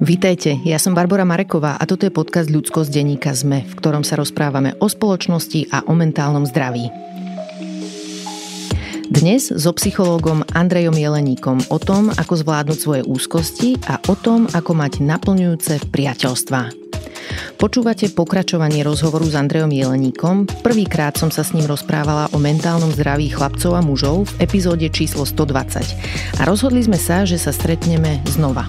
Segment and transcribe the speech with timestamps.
[0.00, 4.00] Vítajte, ja som Barbara Mareková a toto je podcast Ľudsko z denníka ZME, v ktorom
[4.00, 6.88] sa rozprávame o spoločnosti a o mentálnom zdraví.
[9.12, 14.72] Dnes so psychológom Andrejom Jeleníkom o tom, ako zvládnuť svoje úzkosti a o tom, ako
[14.72, 16.89] mať naplňujúce priateľstvá.
[17.60, 20.48] Počúvate pokračovanie rozhovoru s Andrejom Jeleníkom.
[20.64, 25.28] Prvýkrát som sa s ním rozprávala o mentálnom zdraví chlapcov a mužov v epizóde číslo
[25.28, 26.40] 120.
[26.40, 28.64] A rozhodli sme sa, že sa stretneme znova.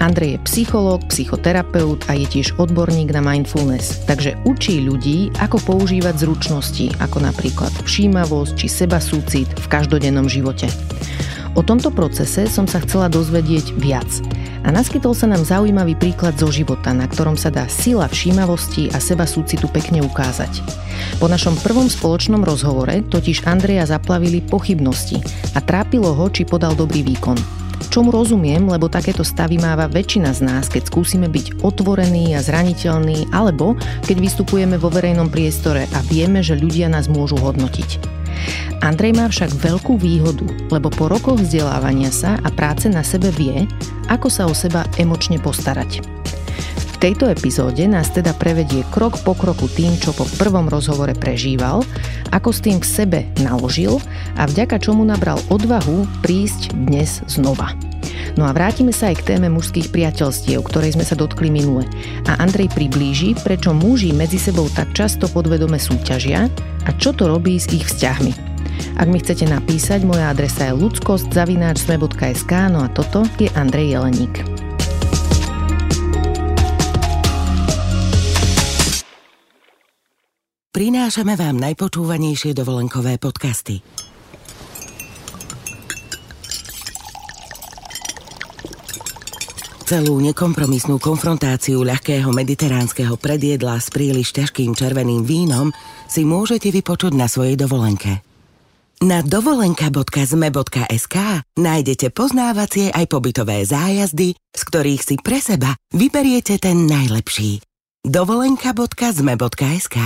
[0.00, 6.24] Andrej je psychológ, psychoterapeut a je tiež odborník na mindfulness, takže učí ľudí, ako používať
[6.24, 10.72] zručnosti, ako napríklad všímavosť či seba súcit v každodennom živote.
[11.54, 14.08] O tomto procese som sa chcela dozvedieť viac
[14.64, 18.98] a naskytol sa nám zaujímavý príklad zo života, na ktorom sa dá sila všímavosti a
[18.98, 20.64] seba súcitu pekne ukázať.
[21.20, 25.20] Po našom prvom spoločnom rozhovore totiž Andreja zaplavili pochybnosti
[25.52, 27.36] a trápilo ho, či podal dobrý výkon.
[27.92, 33.30] Čomu rozumiem, lebo takéto stavy máva väčšina z nás, keď skúsime byť otvorení a zraniteľní,
[33.30, 33.76] alebo
[34.08, 38.23] keď vystupujeme vo verejnom priestore a vieme, že ľudia nás môžu hodnotiť.
[38.84, 43.64] Andrej má však veľkú výhodu, lebo po rokoch vzdelávania sa a práce na sebe vie,
[44.12, 46.04] ako sa o seba emočne postarať.
[46.94, 51.84] V tejto epizóde nás teda prevedie krok po kroku tým, čo po prvom rozhovore prežíval,
[52.32, 54.00] ako s tým v sebe naložil
[54.40, 57.93] a vďaka čomu nabral odvahu prísť dnes znova.
[58.34, 61.86] No a vrátime sa aj k téme mužských priateľstiev, ktorej sme sa dotkli minule.
[62.26, 66.50] A Andrej priblíži, prečo muži medzi sebou tak často podvedome súťažia
[66.84, 68.54] a čo to robí s ich vzťahmi.
[68.98, 74.42] Ak mi chcete napísať, moja adresa je ludskost.sme.sk, no a toto je Andrej Jeleník.
[80.74, 83.78] Prinášame vám najpočúvanejšie dovolenkové podcasty.
[89.84, 95.76] Celú nekompromisnú konfrontáciu ľahkého mediteránskeho predjedla s príliš ťažkým červeným vínom
[96.08, 98.24] si môžete vypočuť na svojej dovolenke.
[99.04, 101.16] Na dovolenka.zme.sk
[101.60, 107.60] nájdete poznávacie aj pobytové zájazdy, z ktorých si pre seba vyberiete ten najlepší.
[108.08, 109.96] dovolenka.zme.sk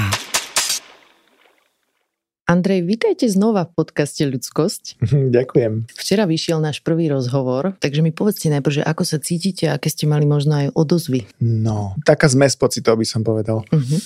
[2.48, 5.04] Andrej, vítajte znova v podcaste Ľudskosť.
[5.36, 5.92] Ďakujem.
[5.92, 9.92] Včera vyšiel náš prvý rozhovor, takže mi povedzte najprv, že ako sa cítite a aké
[9.92, 11.28] ste mali možno aj odozvy.
[11.44, 13.68] No, taká zmes pocitov by som povedal.
[13.68, 14.00] Uh-huh.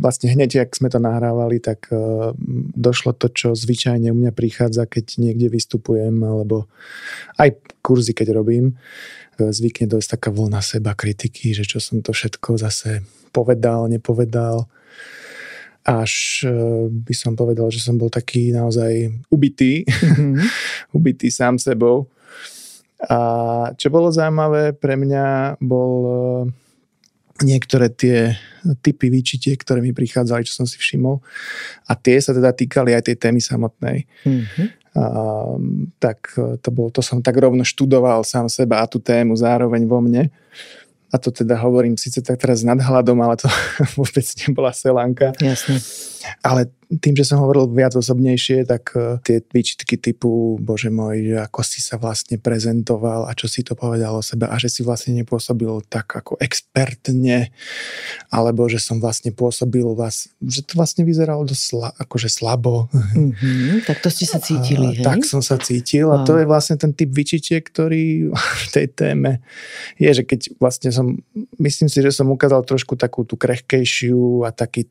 [0.00, 2.32] Vlastne hneď, ak sme to nahrávali, tak uh,
[2.72, 6.64] došlo to, čo zvyčajne u mňa prichádza, keď niekde vystupujem, alebo
[7.36, 7.52] aj
[7.84, 8.80] kurzy, keď robím.
[9.36, 14.72] Uh, zvykne dojsť taká vlna seba kritiky, že čo som to všetko zase povedal, nepovedal
[15.84, 20.34] až e, by som povedal, že som bol taký naozaj ubitý, mm-hmm.
[20.96, 22.08] ubitý sám sebou.
[23.04, 26.12] A čo bolo zaujímavé pre mňa, bol e,
[27.44, 28.32] niektoré tie
[28.80, 31.20] typy výčitie, ktoré mi prichádzali, čo som si všimol.
[31.84, 34.08] A tie sa teda týkali aj tej témy samotnej.
[34.24, 34.66] Mm-hmm.
[34.96, 35.04] A,
[36.00, 39.84] tak e, to, bolo, to som tak rovno študoval sám seba a tú tému zároveň
[39.84, 40.32] vo mne
[41.14, 43.46] a to teda hovorím síce tak teraz s nadhľadom, ale to
[43.98, 45.30] vôbec nebola selanka.
[45.38, 45.78] Jasne.
[46.42, 51.60] Ale tým, že som hovoril viac osobnejšie, tak uh, tie výčitky typu, bože môj, ako
[51.64, 55.14] si sa vlastne prezentoval a čo si to povedal o sebe a že si vlastne
[55.16, 57.50] nepôsobil tak ako expertne,
[58.30, 62.88] alebo že som vlastne pôsobil vás, že to vlastne vyzeralo dosť sla, akože slabo.
[62.92, 65.04] Mm-hmm, tak to ste sa cítili, hej?
[65.04, 68.30] Tak som sa cítil a to je vlastne ten typ vyčitie, ktorý
[68.64, 69.44] v tej téme
[69.98, 71.18] je, že keď vlastne som,
[71.58, 74.88] myslím si, že som ukázal trošku takú tú krehkejšiu a taký,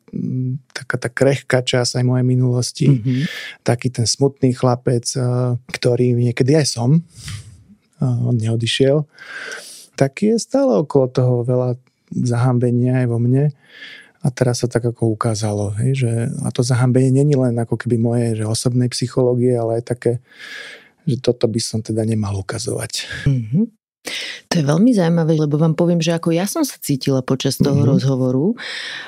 [0.72, 2.87] taká tá krehká časť aj mojej minulosti.
[2.89, 3.19] Mm-hmm.
[3.65, 9.05] Taký ten smutný chlapec, eh, ktorý niekedy aj som, eh, on neodišiel,
[9.93, 11.77] tak je stále okolo toho veľa
[12.13, 13.53] zahambenia aj vo mne.
[14.23, 16.11] A teraz sa tak ako ukázalo, hej, že
[16.47, 20.23] a to zahambenie není len ako keby moje že osobnej psychológie, ale aj také,
[21.03, 23.03] že toto by som teda nemal ukazovať.
[23.28, 23.83] Mm-hmm.
[24.52, 27.72] To je veľmi zaujímavé, lebo vám poviem, že ako ja som sa cítila počas toho
[27.72, 27.91] mm-hmm.
[27.96, 28.52] rozhovoru,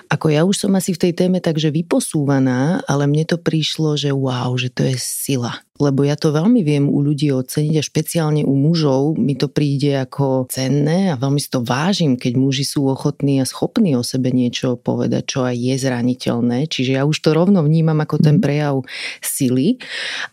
[0.08, 4.16] ako ja už som asi v tej téme takže vyposúvaná, ale mne to prišlo, že
[4.16, 8.48] wow, že to je sila lebo ja to veľmi viem u ľudí oceniť a špeciálne
[8.48, 12.88] u mužov mi to príde ako cenné a veľmi si to vážim, keď muži sú
[12.88, 16.72] ochotní a schopní o sebe niečo povedať, čo aj je zraniteľné.
[16.72, 18.44] Čiže ja už to rovno vnímam ako ten mhm.
[18.44, 18.76] prejav
[19.20, 19.76] sily.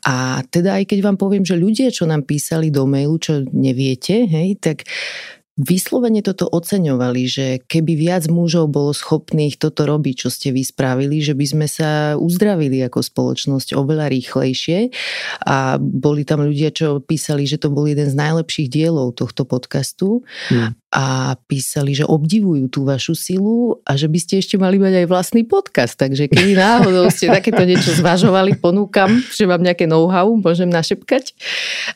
[0.07, 4.31] A teda aj keď vám poviem, že ľudia, čo nám písali do mailu, čo neviete,
[4.31, 4.87] hej, tak
[5.61, 11.21] vyslovene toto oceňovali, že keby viac mužov bolo schopných toto robiť, čo ste vy spravili,
[11.21, 14.89] že by sme sa uzdravili ako spoločnosť oveľa rýchlejšie
[15.45, 20.25] a boli tam ľudia, čo písali, že to bol jeden z najlepších dielov tohto podcastu.
[20.49, 20.73] Hmm.
[20.93, 25.07] A písali, že obdivujú tú vašu silu a že by ste ešte mali mať aj
[25.09, 25.97] vlastný podcast.
[25.97, 31.33] Takže keď náhodou ste takéto niečo zvažovali, ponúkam, že mám nejaké know-how, môžem našepkať.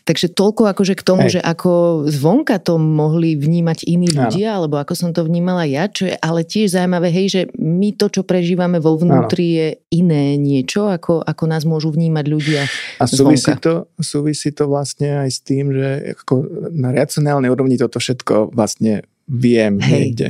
[0.09, 1.39] Takže toľko akože k tomu, Hej.
[1.39, 4.65] že ako zvonka to mohli vnímať iní ľudia, Áno.
[4.65, 8.09] alebo ako som to vnímala ja, čo je ale tiež zaujímavé, hej, že my to,
[8.09, 9.57] čo prežívame vo vnútri, Áno.
[9.61, 12.63] je iné niečo, ako, ako nás môžu vnímať ľudia
[12.97, 16.35] A súvisí to, súvisí to vlastne aj s tým, že ako
[16.73, 18.95] na racionálnej úrovni toto všetko vlastne vlastne
[19.27, 19.91] viem Hej.
[19.91, 20.29] niekde.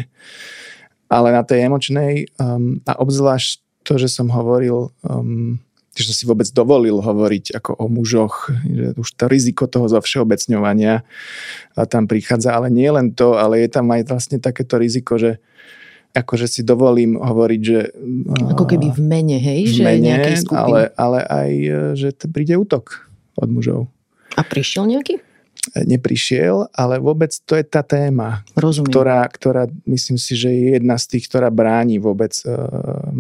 [1.07, 5.63] Ale na tej emočnej um, a obzvlášť to, že som hovoril, um,
[5.95, 11.07] že som si vôbec dovolil hovoriť ako o mužoch, že už to riziko toho zovšeobecňovania
[11.87, 15.39] tam prichádza, ale nie len to, ale je tam aj vlastne takéto riziko, že
[16.17, 17.93] akože si dovolím hovoriť, že...
[18.57, 19.69] Ako keby v mene, hej?
[19.69, 20.17] V že mene,
[20.49, 21.51] ale, ale aj,
[21.93, 23.05] že príde útok
[23.37, 23.93] od mužov.
[24.33, 25.21] A prišiel nejaký?
[25.75, 28.91] Neprišiel, ale vôbec to je tá téma, Rozumiem.
[28.93, 33.11] Ktorá, ktorá myslím si, že je jedna z tých, ktorá bráni vôbec uh,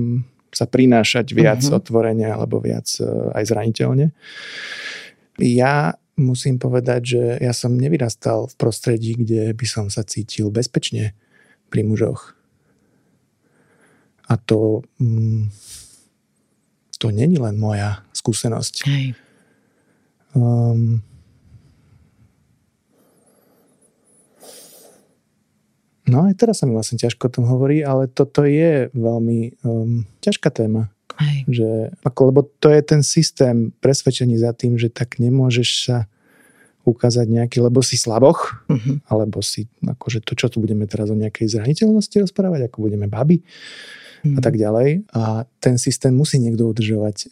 [0.54, 1.82] sa prinášať viac uh-huh.
[1.82, 4.14] otvorenia alebo viac uh, aj zraniteľne.
[5.36, 11.12] Ja musím povedať, že ja som nevyrastal v prostredí, kde by som sa cítil bezpečne
[11.68, 12.32] pri mužoch.
[14.26, 15.52] A to, mm,
[16.98, 18.74] to není len moja skúsenosť.
[18.88, 19.14] Hej.
[20.34, 21.04] Um,
[26.06, 30.06] No aj teraz sa mi vlastne ťažko o tom hovorí, ale toto je veľmi um,
[30.22, 30.88] ťažká téma.
[31.18, 31.36] Hej.
[31.48, 31.68] Že,
[32.04, 35.98] ako, lebo to je ten systém presvedčení za tým, že tak nemôžeš sa
[36.86, 39.02] ukázať nejaký, lebo si slaboch, uh-huh.
[39.10, 43.42] alebo si, akože to, čo tu budeme teraz o nejakej zraniteľnosti rozprávať, ako budeme baby
[43.42, 44.38] uh-huh.
[44.38, 44.44] a mhm.
[44.46, 44.88] tak ďalej.
[45.10, 47.26] A ten systém musí niekto udržovať.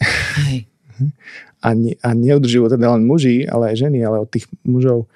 [0.50, 0.66] Hej.
[1.62, 5.06] a, ne, a neudržujú teda len muži, ale aj ženy, ale od tých mužov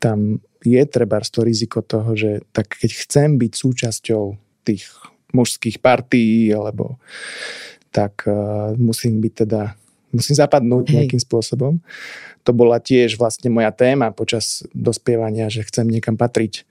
[0.00, 0.40] tam
[0.74, 4.22] je treba to riziko toho, že tak keď chcem byť súčasťou
[4.64, 4.84] tých
[5.32, 6.96] mužských partií, alebo
[7.92, 9.76] tak uh, musím byť teda,
[10.12, 10.94] musím zapadnúť Hej.
[10.94, 11.80] nejakým spôsobom.
[12.44, 16.64] To bola tiež vlastne moja téma počas dospievania, že chcem niekam patriť.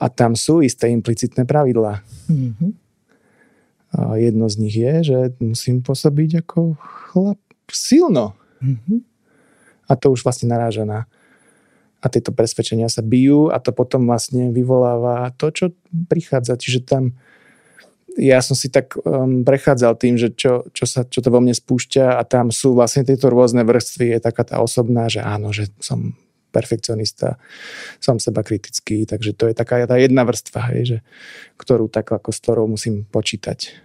[0.00, 2.00] A tam sú isté implicitné pravidlá.
[2.30, 2.70] Mm-hmm.
[3.90, 8.38] A jedno z nich je, že musím pôsobiť ako chlap silno.
[8.62, 8.98] Mm-hmm.
[9.90, 11.09] A to už vlastne naráža na
[12.00, 15.66] a tieto presvedčenia sa bijú a to potom vlastne vyvoláva to, čo
[16.08, 16.56] prichádza.
[16.56, 17.04] Čiže tam
[18.18, 21.54] ja som si tak um, prechádzal tým, že čo, čo, sa, čo to vo mne
[21.54, 24.18] spúšťa a tam sú vlastne tieto rôzne vrstvy.
[24.18, 26.18] Je taká tá osobná, že áno, že som
[26.50, 27.38] perfekcionista,
[28.02, 30.98] som seba kritický, takže to je taká tá jedna vrstva, hej, že,
[31.54, 33.78] ktorú tak ako s ktorou musím počítať.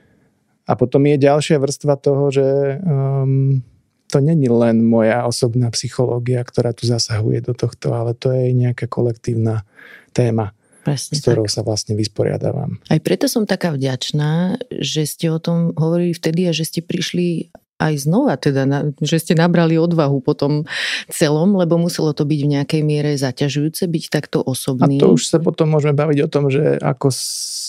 [0.66, 3.62] A potom je ďalšia vrstva toho, že um,
[4.10, 8.86] to není len moja osobná psychológia, ktorá tu zasahuje do tohto, ale to je nejaká
[8.86, 9.66] kolektívna
[10.14, 10.54] téma.
[10.86, 11.54] Presne s ktorou tak.
[11.58, 12.78] sa vlastne vysporiadavam.
[12.94, 17.50] Aj preto som taká vďačná, že ste o tom hovorili vtedy a že ste prišli
[17.76, 20.64] aj znova, teda, na, že ste nabrali odvahu po tom
[21.12, 25.02] celom, lebo muselo to byť v nejakej miere zaťažujúce, byť takto osobný.
[25.02, 27.12] A to už sa potom môžeme baviť o tom, že ako,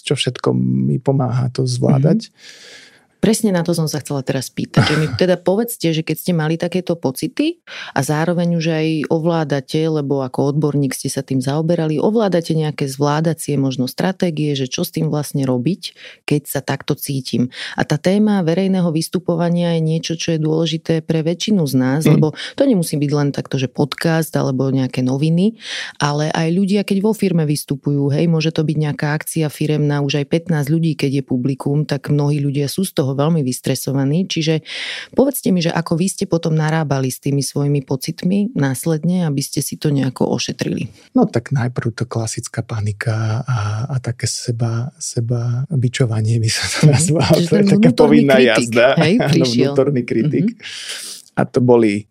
[0.07, 2.31] čo všetko mi pomáha to zvládať.
[2.31, 2.85] Mm-hmm
[3.21, 4.87] Presne na to som sa chcela teraz pýtať.
[4.87, 7.61] Že mi teda povedzte, že keď ste mali takéto pocity
[7.93, 13.61] a zároveň už aj ovládate, lebo ako odborník ste sa tým zaoberali, ovládate nejaké zvládacie
[13.61, 15.83] možno stratégie, že čo s tým vlastne robiť,
[16.25, 17.53] keď sa takto cítim.
[17.77, 22.11] A tá téma verejného vystupovania je niečo, čo je dôležité pre väčšinu z nás, mm.
[22.17, 25.59] lebo to nemusí byť len takto, že podcast alebo nejaké noviny,
[26.01, 30.25] ale aj ľudia, keď vo firme vystupujú, hej, môže to byť nejaká akcia firemná, už
[30.25, 34.27] aj 15 ľudí, keď je publikum, tak mnohí ľudia sú z toho veľmi vystresovaní.
[34.27, 34.65] Čiže
[35.13, 39.61] povedzte mi, že ako vy ste potom narábali s tými svojimi pocitmi následne, aby ste
[39.61, 40.91] si to nejako ošetrili.
[41.13, 43.59] No tak najprv to klasická panika a,
[43.93, 46.91] a také seba, seba bičovanie by sa to mhm.
[46.91, 47.37] nazvalo.
[47.37, 48.89] Mm, to je taká povinná kritik, jazda.
[48.99, 50.47] Hej, no, vnútorný kritik.
[50.57, 51.39] Mm-hmm.
[51.39, 52.09] A to boli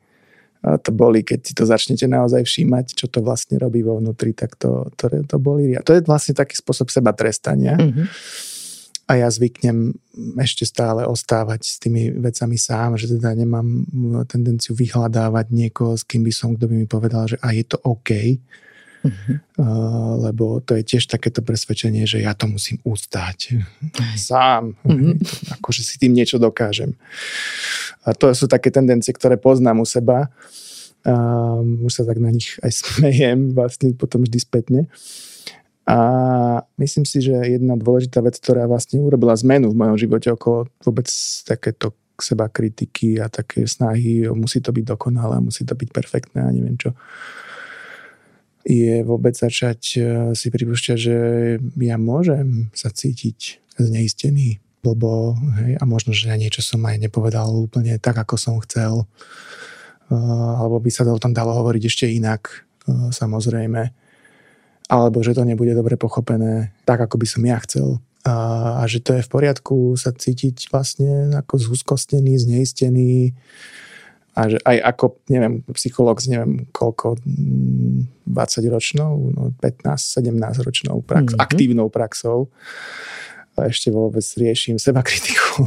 [0.65, 4.57] to boli, keď si to začnete naozaj všímať, čo to vlastne robí vo vnútri, tak
[4.57, 5.77] to, to, to boli.
[5.77, 7.77] A to je vlastne taký spôsob seba trestania.
[7.77, 8.54] Mm-hmm
[9.05, 9.93] a ja zvyknem
[10.41, 13.85] ešte stále ostávať s tými vecami sám, že teda nemám
[14.25, 17.77] tendenciu vyhľadávať niekoho, s kým by som, kto by mi povedal, že a je to
[17.85, 18.41] OK,
[19.05, 19.37] Uh-huh.
[19.61, 23.61] Uh, lebo to je tiež takéto presvedčenie, že ja to musím ustáť
[24.17, 24.73] sám.
[24.81, 25.13] Uh-huh.
[25.61, 26.97] Akože si tým niečo dokážem.
[28.01, 30.33] A to sú také tendencie, ktoré poznám u seba.
[31.05, 34.89] Um, už sa tak na nich aj smejem vlastne potom vždy spätne.
[35.85, 35.97] A
[36.81, 41.05] myslím si, že jedna dôležitá vec, ktorá vlastne urobila zmenu v mojom živote okolo vôbec
[41.45, 46.49] takéto seba kritiky a také snahy, musí to byť dokonalé, musí to byť perfektné a
[46.49, 46.95] neviem čo.
[48.65, 49.99] je vôbec začať e,
[50.33, 51.17] si pripúšťať, že
[51.61, 57.49] ja môžem sa cítiť zneistený, blbo, hej, a možno, že ja niečo som aj nepovedal
[57.49, 59.09] úplne tak, ako som chcel,
[60.13, 63.89] uh, alebo by sa to o tom dalo hovoriť ešte inak, uh, samozrejme,
[64.85, 67.97] alebo že to nebude dobre pochopené tak, ako by som ja chcel.
[68.25, 68.35] A,
[68.81, 73.33] a že to je v poriadku sa cítiť vlastne ako zúskostený, zneistený,
[74.35, 78.27] a že aj ako, neviem, psychológ s neviem koľko, 20
[78.67, 81.45] ročnou, no 15, 17 ročnou prax, mm-hmm.
[81.45, 82.51] aktívnou praxou,
[83.55, 85.63] a ešte vôbec riešim seba kritiku.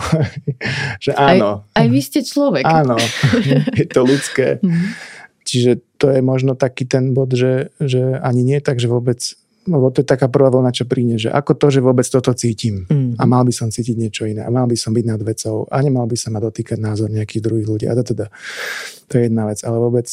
[1.05, 1.65] že áno.
[1.73, 2.69] Aj, aj vy ste človek.
[2.69, 3.01] Áno,
[3.81, 4.61] je to ľudské.
[4.61, 4.89] Mm-hmm.
[5.49, 9.19] Čiže to je možno taký ten bod, že, že ani nie tak, že vôbec
[9.69, 12.89] lebo to je taká prvá vlna, čo príde, že ako to, že vôbec toto cítim.
[12.89, 13.21] Mm.
[13.21, 14.41] a mal by som cítiť niečo iné.
[14.41, 15.69] A mal by som byť nad vecou.
[15.69, 17.85] A nemal by sa ma dotýkať názor nejakých druhých ľudí.
[17.85, 18.33] A teda,
[19.13, 20.09] to je jedna vec, ale vôbec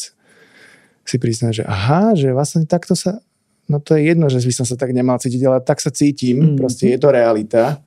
[1.06, 3.22] si priznať, že aha, že vlastne takto sa,
[3.70, 6.54] no to je jedno, že by som sa tak nemal cítiť, ale tak sa cítim,
[6.54, 6.56] mm.
[6.58, 7.80] proste je to realita,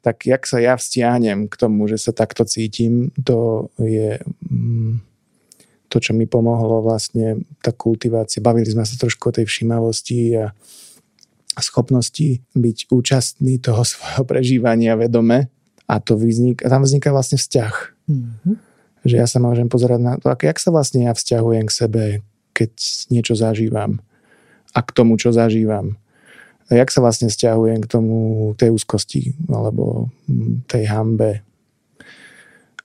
[0.00, 5.07] tak jak sa ja vzťahnem k tomu, že sa takto cítim, to je mm,
[5.88, 8.44] to, čo mi pomohlo vlastne tá kultivácia.
[8.44, 10.52] Bavili sme sa trošku o tej všímavosti a
[11.58, 15.50] schopnosti byť účastný toho svojho prežívania vedome
[15.88, 17.74] a to vznik, tam vzniká vlastne vzťah.
[18.08, 18.54] Mm-hmm.
[19.08, 22.04] Že ja sa môžem pozerať na to, jak sa vlastne ja vzťahujem k sebe,
[22.52, 22.70] keď
[23.08, 24.04] niečo zažívam
[24.76, 25.96] a k tomu, čo zažívam.
[26.68, 28.16] A jak sa vlastne vzťahujem k tomu,
[28.60, 31.40] tej úzkosti alebo mm, tej hambe.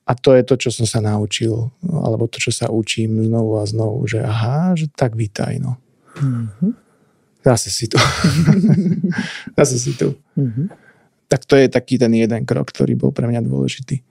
[0.04, 3.64] A to je to, čo som sa naučil, alebo to, čo sa učím znovu a
[3.64, 5.80] znovu, že aha, že tak vítaj, no.
[6.20, 6.72] Mm-hmm.
[7.44, 7.96] Zase si tu.
[9.58, 10.12] Zase si tu.
[10.36, 10.66] Mm-hmm.
[11.28, 14.04] Tak to je taký ten jeden krok, ktorý bol pre mňa dôležitý.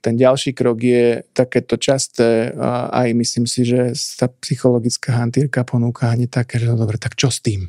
[0.00, 6.14] Ten ďalší krok je takéto časté a aj myslím si, že tá psychologická hantírka ponúka
[6.14, 7.68] hneď také, že no dobre, tak čo s tým?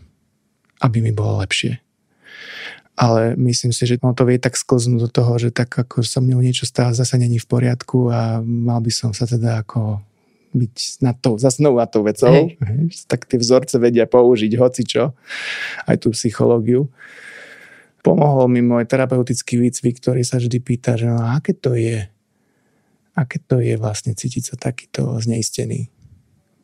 [0.79, 1.81] Aby mi bolo lepšie.
[3.01, 6.21] Ale myslím si, že no to vie tak sklznúť do toho, že tak ako sa
[6.21, 10.05] mňou niečo stále zase není v poriadku a mal by som sa teda ako
[10.53, 12.29] byť na to, zase na tou vecou.
[12.29, 13.09] Hej.
[13.09, 15.17] Tak tie vzorce vedia použiť hoci čo,
[15.89, 16.93] aj tú psychológiu
[18.01, 22.01] pomohol mi môj terapeutický výcvik, ktorý sa vždy pýta, že no, aké to je
[23.13, 25.93] aké to je vlastne cítiť sa takýto zneistený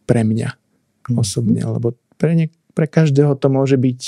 [0.09, 1.15] pre mňa mm-hmm.
[1.19, 4.01] osobne, lebo pre, ne, pre každého to môže byť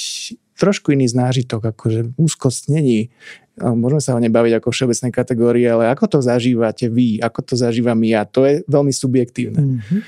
[0.60, 3.08] trošku iný znážitok, akože úzkosť není,
[3.56, 8.00] môžeme sa ho nebaviť ako všeobecnej kategórie, ale ako to zažívate vy, ako to zažívam
[8.04, 9.80] ja, to je veľmi subjektívne.
[9.80, 10.02] Mm-hmm.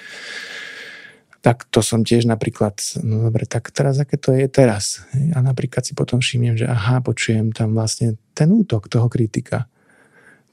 [1.41, 5.01] Tak to som tiež napríklad, no dobre, tak teraz aké to je teraz?
[5.34, 9.65] A napríklad si potom všimnem, že aha, počujem tam vlastne ten útok toho kritika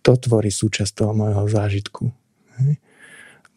[0.01, 2.09] to tvorí súčasť toho môjho zážitku.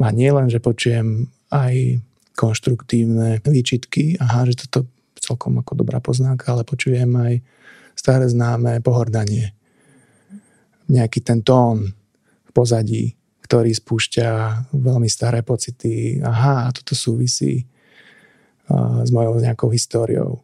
[0.01, 2.03] A nie len, že počujem aj
[2.35, 4.89] konštruktívne výčitky, aha, že toto
[5.21, 7.33] celkom ako dobrá poznámka, ale počujem aj
[7.93, 9.53] staré známe pohordanie.
[10.89, 11.93] Nejaký ten tón
[12.49, 13.13] v pozadí,
[13.45, 14.27] ktorý spúšťa
[14.73, 16.19] veľmi staré pocity.
[16.25, 17.69] Aha, toto súvisí
[19.03, 20.41] s mojou nejakou históriou.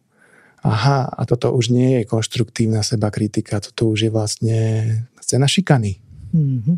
[0.60, 4.58] Aha, a toto už nie je konštruktívna seba kritika, toto už je vlastne
[5.22, 6.02] scéna šikany.
[6.34, 6.76] Mm-hmm.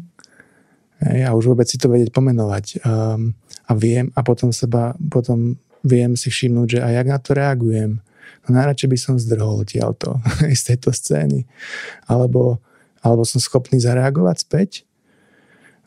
[1.16, 2.84] Ja už vôbec si to vedieť pomenovať.
[2.84, 3.32] Um,
[3.66, 7.92] a viem, a potom seba, potom viem si všimnúť, že aj jak na to reagujem.
[8.44, 10.20] No najradšej by som zdrhol odtiaľto
[10.60, 11.44] z tejto scény.
[12.08, 12.60] Alebo,
[13.04, 14.70] alebo som schopný zareagovať späť.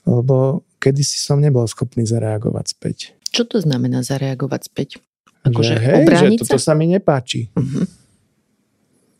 [0.03, 2.97] Lebo kedysi som nebol schopný zareagovať späť.
[3.33, 4.89] Čo to znamená zareagovať späť?
[5.43, 7.51] Akože že, hej, že toto sa mi nepáči.
[7.51, 7.83] Uh-huh.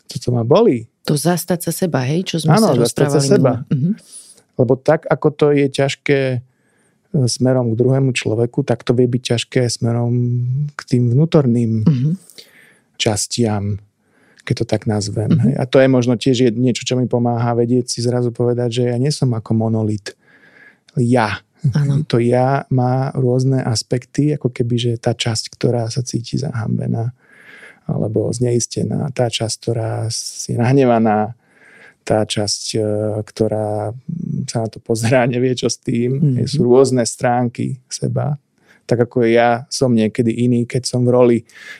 [0.07, 0.87] Toto ma boli.
[1.03, 2.23] To zastať sa seba, hej?
[2.23, 3.19] Čo sme ano, sa rozprávali.
[3.19, 3.53] Sa seba.
[3.67, 3.95] Uh-huh.
[4.55, 6.19] Lebo tak, ako to je ťažké
[7.13, 10.13] smerom k druhému človeku, tak to vie byť ťažké smerom
[10.73, 12.13] k tým vnútorným uh-huh.
[12.97, 13.77] častiam,
[14.41, 15.29] keď to tak nazvem.
[15.29, 15.61] Uh-huh.
[15.61, 18.97] A to je možno tiež niečo, čo mi pomáha vedieť si zrazu povedať, že ja
[18.97, 20.17] nie som ako monolit.
[20.97, 21.41] Ja.
[21.63, 22.03] Ano.
[22.11, 27.15] To ja má rôzne aspekty, ako keby, že tá časť, ktorá sa cíti zahambená
[27.87, 30.07] alebo zneistená, tá časť, ktorá
[30.47, 31.35] je nahnevaná,
[32.03, 32.79] tá časť, e,
[33.23, 33.95] ktorá
[34.47, 36.19] sa na to pozerá, nevie čo s tým.
[36.19, 36.47] Mm-hmm.
[36.47, 38.37] Sú rôzne stránky seba.
[38.83, 41.37] Tak ako ja som niekedy iný, keď som v roli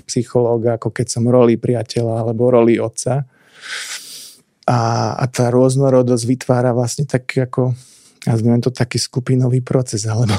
[0.08, 3.28] psychológa, ako keď som v roli priateľa alebo roli otca.
[4.64, 4.80] A,
[5.20, 7.76] a tá rôznorodosť vytvára vlastne tak ako
[8.24, 10.32] nazvime to taký skupinový proces, alebo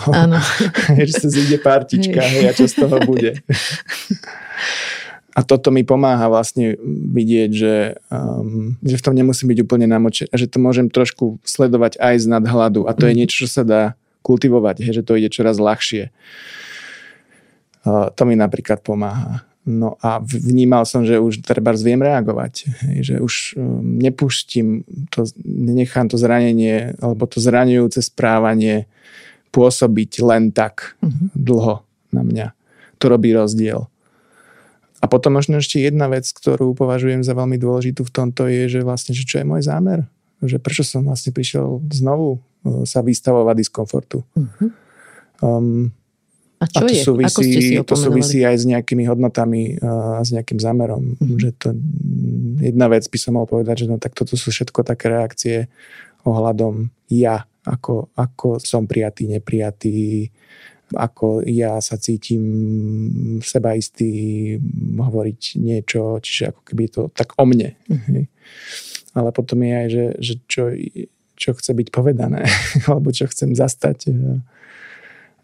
[1.05, 3.37] že sa zíde partička hej, a čo z toho bude.
[5.35, 10.31] A toto mi pomáha vlastne vidieť, že, um, že v tom nemusím byť úplne namočený,
[10.31, 13.09] že to môžem trošku sledovať aj z nadhľadu a to mm.
[13.11, 13.19] je mhm.
[13.19, 13.83] niečo, čo sa dá
[14.23, 16.09] kultivovať, he, že to ide čoraz ľahšie.
[17.85, 19.45] To mi napríklad pomáha.
[19.65, 22.69] No a vnímal som, že už treba viem reagovať,
[23.01, 28.85] že už um, nepustím, to, nechám to zranenie alebo to zraňujúce správanie
[29.57, 31.33] pôsobiť len tak uh-huh.
[31.33, 31.81] dlho
[32.13, 32.47] na mňa.
[33.01, 33.89] To robí rozdiel.
[35.05, 38.81] A potom možno ešte jedna vec, ktorú považujem za veľmi dôležitú v tomto je, že
[38.81, 40.09] vlastne, že čo je môj zámer.
[40.41, 44.25] Že prečo som vlastne prišiel znovu uh, sa vystavovať diskomfortu.
[44.25, 44.73] Uh-huh.
[45.45, 45.93] Um,
[46.57, 47.05] a čo a to je?
[47.05, 51.21] Súvisí, Ako ste si to súvisí aj s nejakými hodnotami a s nejakým zámerom.
[51.21, 51.37] Mm-hmm.
[51.37, 51.69] Že to,
[52.65, 55.69] jedna vec by som mal povedať, že no tak toto sú všetko také reakcie
[56.25, 60.33] ohľadom ja, ako, ako som prijatý, neprijatý,
[60.95, 62.43] ako ja sa cítim
[63.43, 64.11] seba istý
[64.95, 67.77] hovoriť niečo, čiže ako keby to tak o mne.
[67.91, 68.25] Mm-hmm.
[69.15, 70.63] Ale potom je aj, že, že čo,
[71.39, 72.47] čo chce byť povedané,
[72.91, 74.11] alebo čo chcem zastať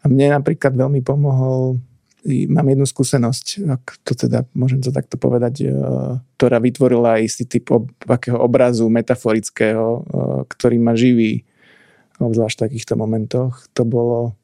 [0.01, 1.77] a mne napríklad veľmi pomohol,
[2.49, 5.73] mám jednu skúsenosť, ak to teda môžem to takto povedať, e,
[6.37, 10.03] ktorá vytvorila istý typ ob, akého obrazu metaforického, e,
[10.49, 11.45] ktorý ma živí,
[12.21, 13.65] obzvlášť v takýchto momentoch.
[13.73, 14.37] To bolo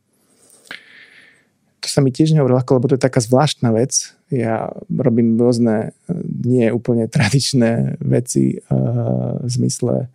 [1.80, 4.16] to sa mi tiež nehovorilo ľahko, lebo to je taká zvláštna vec.
[4.33, 5.95] Ja robím rôzne
[6.26, 10.11] nie úplne tradičné veci uh, v zmysle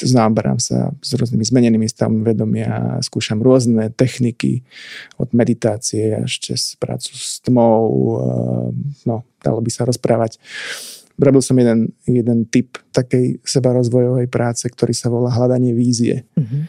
[0.00, 4.64] zaoberám sa s rôznymi zmenenými stavmi vedomia, skúšam rôzne techniky
[5.20, 8.68] od meditácie až cez prácu s tmou, eh,
[9.04, 10.40] no, dalo by sa rozprávať.
[11.20, 16.24] Robil som jeden, jeden typ takej sebarozvojovej práce, ktorý sa volá hľadanie vízie.
[16.34, 16.62] Mm-hmm.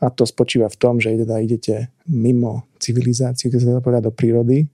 [0.00, 4.14] A to spočíva v tom, že teda idete mimo civilizáciu, keď sa dá povedať, do
[4.16, 4.64] prírody,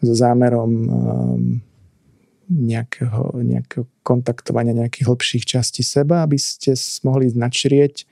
[0.00, 1.60] so zámerom um,
[2.52, 6.76] nejakého, nejakého kontaktovania nejakých hlbších častí seba, aby ste
[7.06, 8.04] mohli načrieť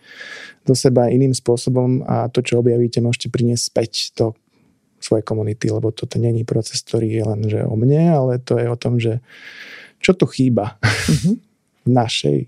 [0.64, 4.32] do seba iným spôsobom a to, čo objavíte, môžete priniesť späť do
[5.00, 8.66] svojej komunity, lebo toto není proces, ktorý je len že o mne, ale to je
[8.68, 9.24] o tom, že
[10.00, 11.34] čo tu chýba mm-hmm.
[11.84, 12.38] v našej,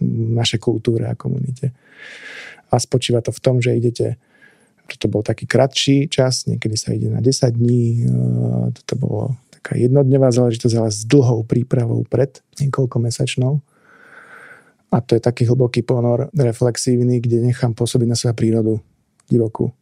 [0.00, 1.72] v našej kultúre a komunite.
[2.70, 4.18] A spočíva to v tom, že idete
[4.86, 8.06] toto bol taký kratší čas, niekedy sa ide na 10 dní,
[8.70, 13.58] toto bolo taká jednodňová záležitosť, ale s dlhou prípravou pred niekoľko mesačnou.
[14.94, 18.78] A to je taký hlboký ponor reflexívny, kde nechám pôsobiť na seba prírodu
[19.26, 19.74] divokú.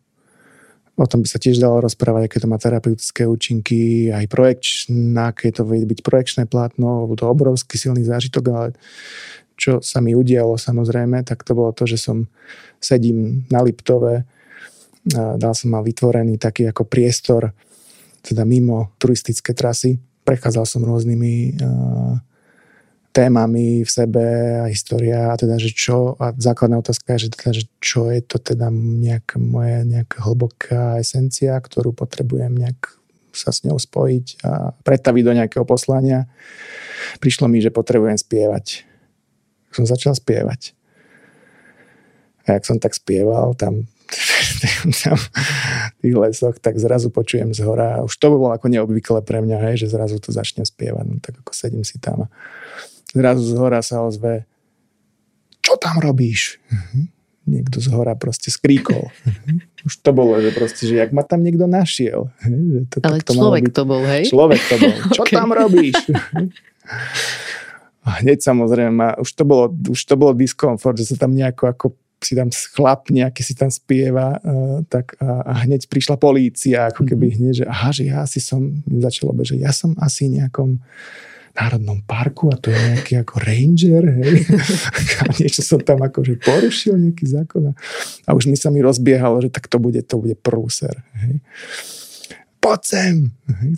[0.94, 5.52] O tom by sa tiež dalo rozprávať, aké to má terapeutické účinky, aj projekčná, aké
[5.52, 8.68] to vie byť projekčné plátno, to obrovský silný zážitok, ale
[9.54, 12.26] čo sa mi udialo samozrejme, tak to bolo to, že som
[12.82, 14.26] sedím na Liptove,
[15.12, 17.52] dal som mal vytvorený taký ako priestor
[18.24, 20.00] teda mimo turistické trasy.
[20.24, 22.16] Prechádzal som rôznymi uh,
[23.12, 24.24] témami v sebe
[24.64, 28.24] a história a teda, že čo, a základná otázka je, že, teda, že čo je
[28.24, 32.96] to teda nejak moje nejaká hlboká esencia, ktorú potrebujem nejak
[33.30, 36.26] sa s ňou spojiť a pretaviť do nejakého poslania.
[37.18, 38.86] Prišlo mi, že potrebujem spievať.
[39.74, 40.72] Som začal spievať.
[42.46, 43.90] A jak som tak spieval, tam
[45.02, 48.04] tam v tých lesoch, tak zrazu počujem z hora.
[48.06, 51.04] Už to bolo ako neobvyklé pre mňa, hej, že zrazu to začne spievať.
[51.08, 52.28] No, tak ako sedím si tam a
[53.10, 54.46] zrazu z hora sa ozve
[55.64, 56.60] čo tam robíš?
[56.68, 57.08] Uh-huh.
[57.48, 59.08] Niekto z hora proste skríkol.
[59.08, 59.88] Uh-huh.
[59.88, 62.28] Už to bolo, že proste, že jak ma tam niekto našiel.
[62.44, 64.28] Že to, Ale to človek to bol, hej?
[64.28, 64.94] Človek to bol.
[65.16, 65.36] Čo okay.
[65.40, 65.96] tam robíš?
[68.04, 71.86] A hneď samozrejme, už to bolo, už to bolo diskomfort, že sa tam nejako ako
[72.24, 77.04] si tam chlap nejaký si tam spieva, uh, tak a, a hneď prišla polícia, ako
[77.04, 77.40] keby mm-hmm.
[77.44, 80.80] hneď, že aha, že ja asi som, začalo by, že ja som asi nejakom
[81.54, 84.42] národnom parku a to je nejaký ako ranger, hej.
[85.22, 87.72] a niečo som tam akože porušil nejaký zákon a,
[88.26, 91.38] a už mi sa mi rozbiehalo, že tak to bude, to bude prúser, hej.
[92.64, 93.16] Poď sem!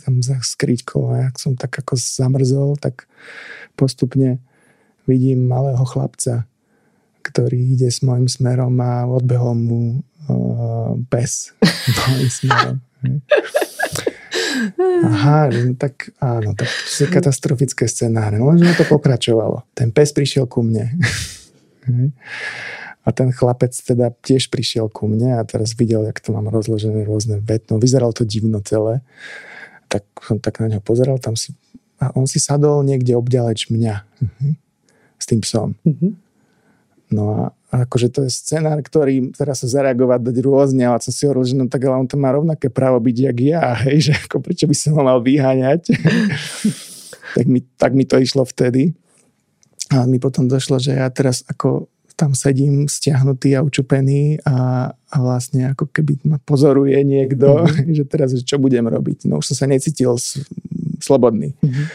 [0.06, 3.10] Tam za skríčkou a jak som tak ako zamrzol, tak
[3.74, 4.38] postupne
[5.10, 6.46] vidím malého chlapca,
[7.26, 11.50] ktorý ide s môjim smerom a odbehol mu uh, pes
[12.06, 12.76] môjim smerom.
[15.02, 15.50] Aha,
[15.82, 18.38] tak áno, tak sú katastrofické scenáre.
[18.38, 19.66] Lenže to pokračovalo.
[19.74, 20.94] Ten pes prišiel ku mne.
[23.06, 27.06] A ten chlapec teda tiež prišiel ku mne a teraz videl, jak to mám rozložené
[27.06, 27.78] rôzne vetno.
[27.78, 29.06] Vyzeralo to divno celé.
[29.86, 31.54] Tak som tak na ňo pozeral, tam si,
[32.02, 33.94] a on si sadol niekde obďaleč mňa.
[34.02, 34.52] Uh-huh.
[35.22, 35.78] S tým psom.
[35.86, 36.18] Uh-huh.
[37.06, 41.30] No a akože to je scenár, ktorý teraz sa zareagovať dať rôzne, ale som si
[41.30, 44.12] hovoril, že no tak ale on to má rovnaké právo byť, jak ja, hej, že
[44.26, 45.94] ako prečo by som ho mal vyháňať.
[47.38, 48.98] tak, mi, tak mi to išlo vtedy.
[49.94, 55.16] A mi potom došlo, že ja teraz ako tam sedím stiahnutý a učupený a, a
[55.20, 57.92] vlastne ako keby ma pozoruje niekto, mm-hmm.
[58.00, 59.28] že teraz čo budem robiť.
[59.28, 60.40] No už som sa necítil s,
[60.98, 61.52] slobodný.
[61.60, 61.86] Mm-hmm.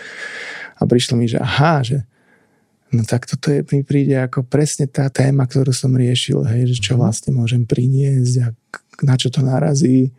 [0.78, 2.06] A prišlo mi, že aha, že
[2.94, 6.92] no tak toto je, mi príde ako presne tá téma, ktorú som riešil, hej, že
[6.92, 7.00] čo mhm.
[7.02, 8.48] vlastne môžem priniesť a
[9.02, 10.14] na čo to narazí.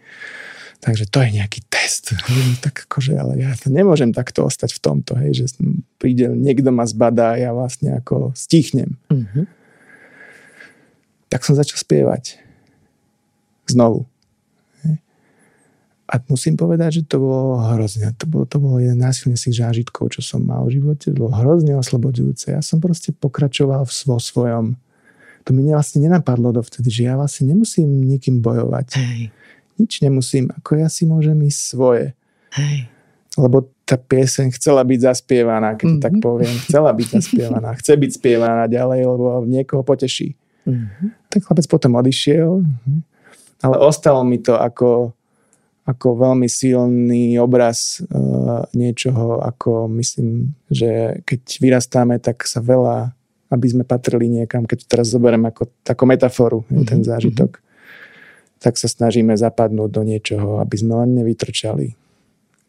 [0.83, 2.11] Takže to je nejaký test.
[2.11, 5.47] Hej, tak akože, ale ja to nemôžem takto ostať v tomto, hej, že
[6.03, 8.99] príde, niekto ma zbadá ja vlastne ako stichnem.
[9.07, 9.62] Mm-hmm.
[11.33, 12.37] Tak som začal spievať.
[13.65, 14.05] Znovu.
[16.13, 18.13] A musím povedať, že to bolo hrozne.
[18.21, 21.09] To bolo, to bolo jeden násilnejších zážitkov, čo som mal v živote.
[21.09, 22.53] To bolo hrozne oslobodzujúce.
[22.53, 24.77] Ja som proste pokračoval vo svojom.
[25.49, 28.89] To mi vlastne nenapadlo dovtedy, že ja vlastne nemusím nikým bojovať.
[29.01, 29.33] Hej
[29.83, 32.07] nič nemusím, ako ja si môžem ísť svoje.
[32.55, 32.87] Hej.
[33.35, 36.05] Lebo tá pieseň chcela byť zaspievaná, keď mm-hmm.
[36.05, 36.23] tak mhm.
[36.23, 36.55] poviem.
[36.69, 37.71] Chcela byť zaspievaná.
[37.81, 40.37] Chce byť spievaná ďalej, lebo niekoho poteší.
[40.63, 41.09] Mm-hmm.
[41.31, 43.01] Tak chlapec potom odišiel, mhm.
[43.67, 45.11] ale ostalo mi to ako,
[45.83, 53.11] ako veľmi silný obraz uh, niečoho, ako myslím, že keď vyrastáme, tak sa veľa,
[53.51, 56.87] aby sme patrili niekam, keď to teraz zoberiem ako, ako metaforu, mm-hmm.
[56.87, 57.59] ten zážitok,
[58.63, 61.99] tak sa snažíme zapadnúť do niečoho, aby sme len nevytrčali.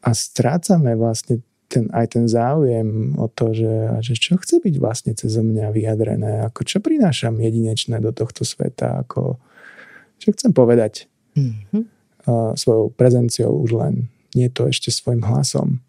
[0.04, 5.12] A strácame vlastne ten, aj ten záujem o to, že, že čo chce byť vlastne
[5.18, 9.42] cez mňa vyjadrené, ako čo prinášam jedinečné do tohto sveta, ako
[10.22, 11.84] čo chcem povedať mm-hmm.
[12.30, 15.82] uh, svojou prezenciou už len, nie to ešte svojim hlasom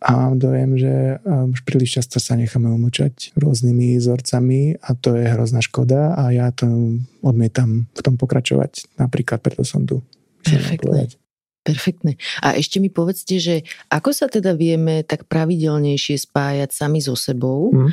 [0.00, 5.28] a mám dojem, že už príliš často sa necháme umúčať rôznymi vzorcami a to je
[5.28, 8.96] hrozná škoda a ja to odmietam v tom pokračovať.
[8.96, 10.00] Napríklad preto som tu.
[10.40, 11.12] Perfektne.
[11.60, 12.16] Perfektne.
[12.40, 17.72] A ešte mi povedzte, že ako sa teda vieme tak pravidelnejšie spájať sami so sebou,
[17.72, 17.92] mm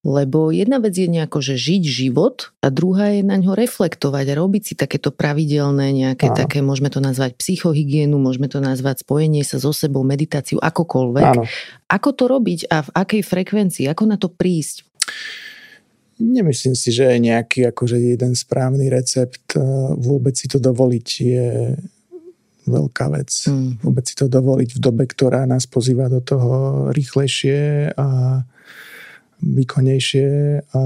[0.00, 4.38] lebo jedna vec je nejako, že žiť život a druhá je na ňo reflektovať a
[4.40, 6.40] robiť si takéto pravidelné nejaké Áno.
[6.40, 11.32] také, môžeme to nazvať psychohygienu, môžeme to nazvať spojenie sa so sebou, meditáciu, akokoľvek.
[11.36, 11.44] Áno.
[11.92, 13.84] Ako to robiť a v akej frekvencii?
[13.92, 14.88] Ako na to prísť?
[16.16, 19.52] Nemyslím si, že je nejaký akože jeden správny recept.
[20.00, 21.48] Vôbec si to dovoliť je
[22.68, 23.30] veľká vec.
[23.48, 23.80] Mm.
[23.80, 26.50] Vôbec si to dovoliť v dobe, ktorá nás pozýva do toho
[26.92, 28.40] rýchlejšie a
[29.40, 30.28] výkonnejšie
[30.76, 30.80] a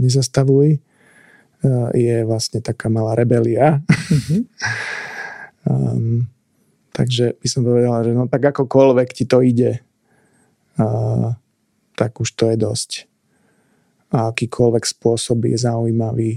[0.00, 0.80] nezastavuj,
[1.94, 3.84] je vlastne taká malá rebelia.
[3.86, 4.40] Mm-hmm.
[5.70, 6.26] um,
[6.90, 9.78] takže by som povedala, že no tak akokoľvek ti to ide,
[10.82, 11.38] uh,
[11.94, 12.90] tak už to je dosť.
[14.12, 16.32] A akýkoľvek spôsob je zaujímavý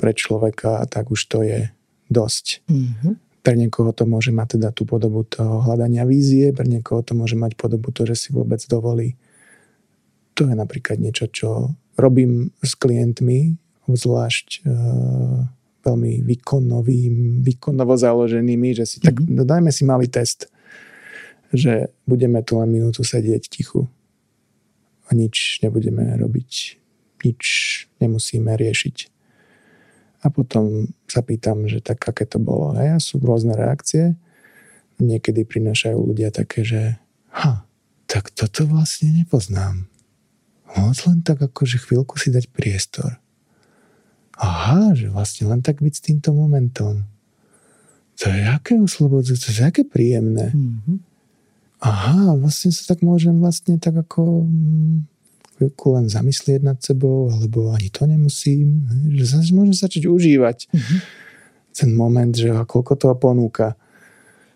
[0.00, 1.68] pre človeka, tak už to je
[2.08, 2.64] dosť.
[2.70, 3.14] Mm-hmm.
[3.46, 7.38] Pre niekoho to môže mať teda tú podobu toho hľadania vízie, pre niekoho to môže
[7.38, 9.14] mať podobu to, že si vôbec dovolí
[10.36, 13.56] to je napríklad niečo, čo robím s klientmi,
[13.88, 14.70] zvlášť e,
[15.80, 19.06] veľmi výkonovým, výkonovo založenými, že si mm-hmm.
[19.08, 19.32] tak, mhm.
[19.32, 20.52] no dajme si malý test,
[21.56, 23.88] že budeme tu len minútu sedieť tichu
[25.08, 26.52] a nič nebudeme robiť,
[27.24, 27.42] nič
[28.04, 29.15] nemusíme riešiť.
[30.26, 32.74] A potom sa pýtam, že tak aké to bolo.
[32.74, 34.18] A ja sú rôzne reakcie.
[34.98, 36.98] Niekedy prinášajú ľudia také, že
[37.30, 37.62] ha,
[38.10, 39.86] tak toto vlastne nepoznám
[40.76, 43.16] Moc len tak akože chvíľku si dať priestor.
[44.36, 47.08] Aha, že vlastne len tak byť s týmto momentom.
[48.20, 50.52] To je aké oslobodzujúce, to je aké príjemné.
[50.52, 50.98] Mm-hmm.
[51.80, 55.08] Aha, vlastne sa tak môžem vlastne tak ako mm,
[55.56, 58.86] chvíľku len zamyslieť nad sebou, alebo ani to nemusím.
[59.16, 60.98] Že sa môžem začať užívať mm-hmm.
[61.72, 63.74] ten moment, že koľko toho ponúka.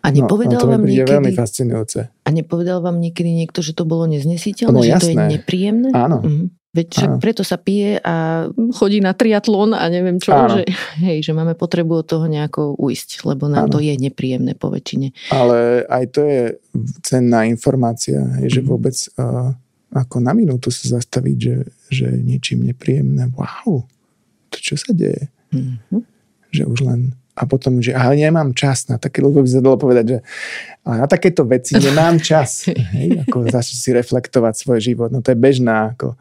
[0.01, 1.13] A nepovedal no, no to vám niekedy...
[1.13, 1.99] veľmi fascinujúce.
[2.09, 5.05] A nepovedal vám niekedy niekto, že to bolo neznesiteľné, no, že jasné.
[5.05, 5.89] to je nepríjemné?
[5.93, 6.21] Áno.
[6.21, 6.45] Mhm.
[6.71, 7.19] Veď však Áno.
[7.19, 10.63] preto sa pije a chodí na triatlon a neviem čo, že,
[11.03, 13.75] hej, že máme potrebu od toho nejako uísť, lebo nám Áno.
[13.75, 15.11] to je nepríjemné po väčšine.
[15.35, 16.41] Ale aj to je
[17.03, 18.67] cenná informácia, hej, že mhm.
[18.71, 19.51] vôbec uh,
[19.91, 21.55] ako na minútu sa zastaviť, že,
[21.91, 23.83] že niečím nepríjemné, wow,
[24.51, 25.27] to čo sa deje?
[25.51, 26.01] Mm-hmm.
[26.51, 27.01] Že už len
[27.31, 30.17] a potom, že ale nemám čas na také, lebo by sa dalo povedať, že
[30.83, 32.67] ale na takéto veci nemám čas.
[32.93, 35.09] Hej, ako začať si reflektovať svoj život.
[35.09, 35.95] No to je bežná.
[35.95, 36.19] Ako.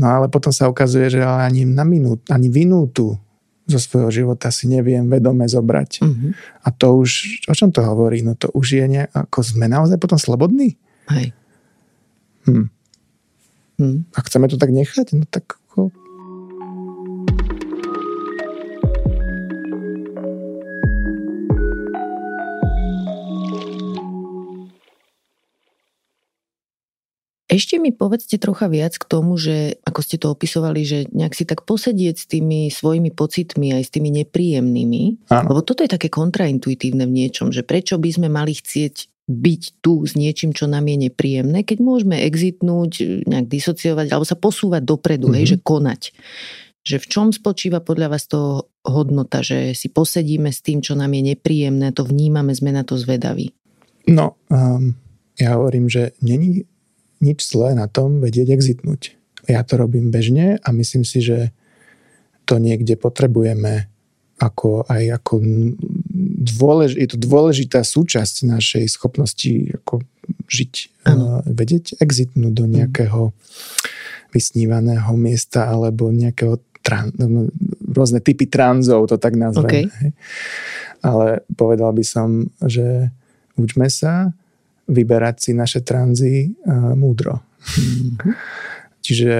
[0.00, 3.20] No ale potom sa ukazuje, že ani na minút, ani minútu
[3.68, 6.00] zo svojho života si neviem vedome zobrať.
[6.00, 6.30] Mm-hmm.
[6.64, 8.24] A to už, o čom to hovorí?
[8.24, 10.80] No to už je nejak, ako sme naozaj potom slobodní?
[11.12, 11.36] Hej.
[12.48, 12.72] Hm.
[13.76, 14.08] Hm.
[14.16, 15.12] A chceme to tak nechať?
[15.12, 15.92] No tak ako,
[27.48, 31.44] ešte mi povedzte trocha viac k tomu, že ako ste to opisovali, že nejak si
[31.48, 35.28] tak posedieť s tými svojimi pocitmi aj s tými nepríjemnými.
[35.32, 35.52] Áno.
[35.52, 40.08] Lebo toto je také kontraintuitívne v niečom, že prečo by sme mali chcieť byť tu
[40.08, 45.28] s niečím, čo nám je nepríjemné, keď môžeme exitnúť, nejak disociovať alebo sa posúvať dopredu,
[45.28, 45.38] mm-hmm.
[45.38, 45.50] hej, mhm.
[45.52, 46.02] že konať.
[46.88, 51.12] Že v čom spočíva podľa vás to hodnota, že si posedíme s tým, čo nám
[51.12, 53.52] je nepríjemné, to vnímame, sme na to zvedaví?
[54.08, 54.96] No, um,
[55.36, 56.64] ja hovorím, že není
[57.20, 59.20] nič zlé na tom vedieť exitnúť.
[59.44, 61.52] Ja to robím bežne a myslím si, že
[62.48, 63.92] to niekde potrebujeme
[64.38, 65.34] ako aj ako
[66.38, 70.06] dôlež, je to dôležitá súčasť našej schopnosti ako
[70.46, 70.72] žiť,
[71.10, 72.72] uh, vedieť exitnúť do mhm.
[72.82, 73.34] nejakého
[74.30, 77.48] vysnívaného miesta alebo nejakého tran, no,
[77.92, 79.88] rôzne typy tranzov, to tak nazvem.
[79.88, 80.12] Okay.
[81.04, 83.12] Ale povedal by som, že
[83.56, 84.32] učme sa
[84.88, 87.44] vyberať si naše tranzy uh, múdro.
[87.60, 88.32] Mm-hmm.
[89.04, 89.34] Čiže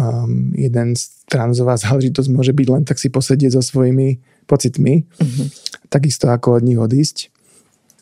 [0.00, 4.16] um, jeden z tranzová záležitosť môže byť len tak si posedieť so svojimi
[4.48, 5.46] pocitmi, mm-hmm.
[5.88, 7.30] Takisto ako od nich odísť.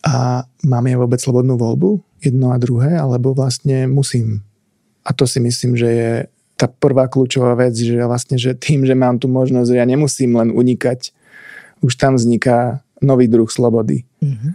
[0.05, 4.45] A mám ja vôbec slobodnú voľbu, jedno a druhé, alebo vlastne musím.
[5.05, 6.11] A to si myslím, že je
[6.57, 10.37] tá prvá kľúčová vec, že vlastne, že tým, že mám tu možnosť, že ja nemusím
[10.39, 11.13] len unikať,
[11.85, 14.07] už tam vzniká nový druh slobody.
[14.23, 14.53] Mm-hmm.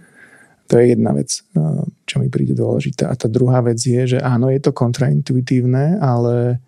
[0.70, 3.10] To je jedna vec, eh, čo mi príde dôležitá.
[3.10, 6.62] A tá druhá vec je, že áno, je to kontraintuitívne, ale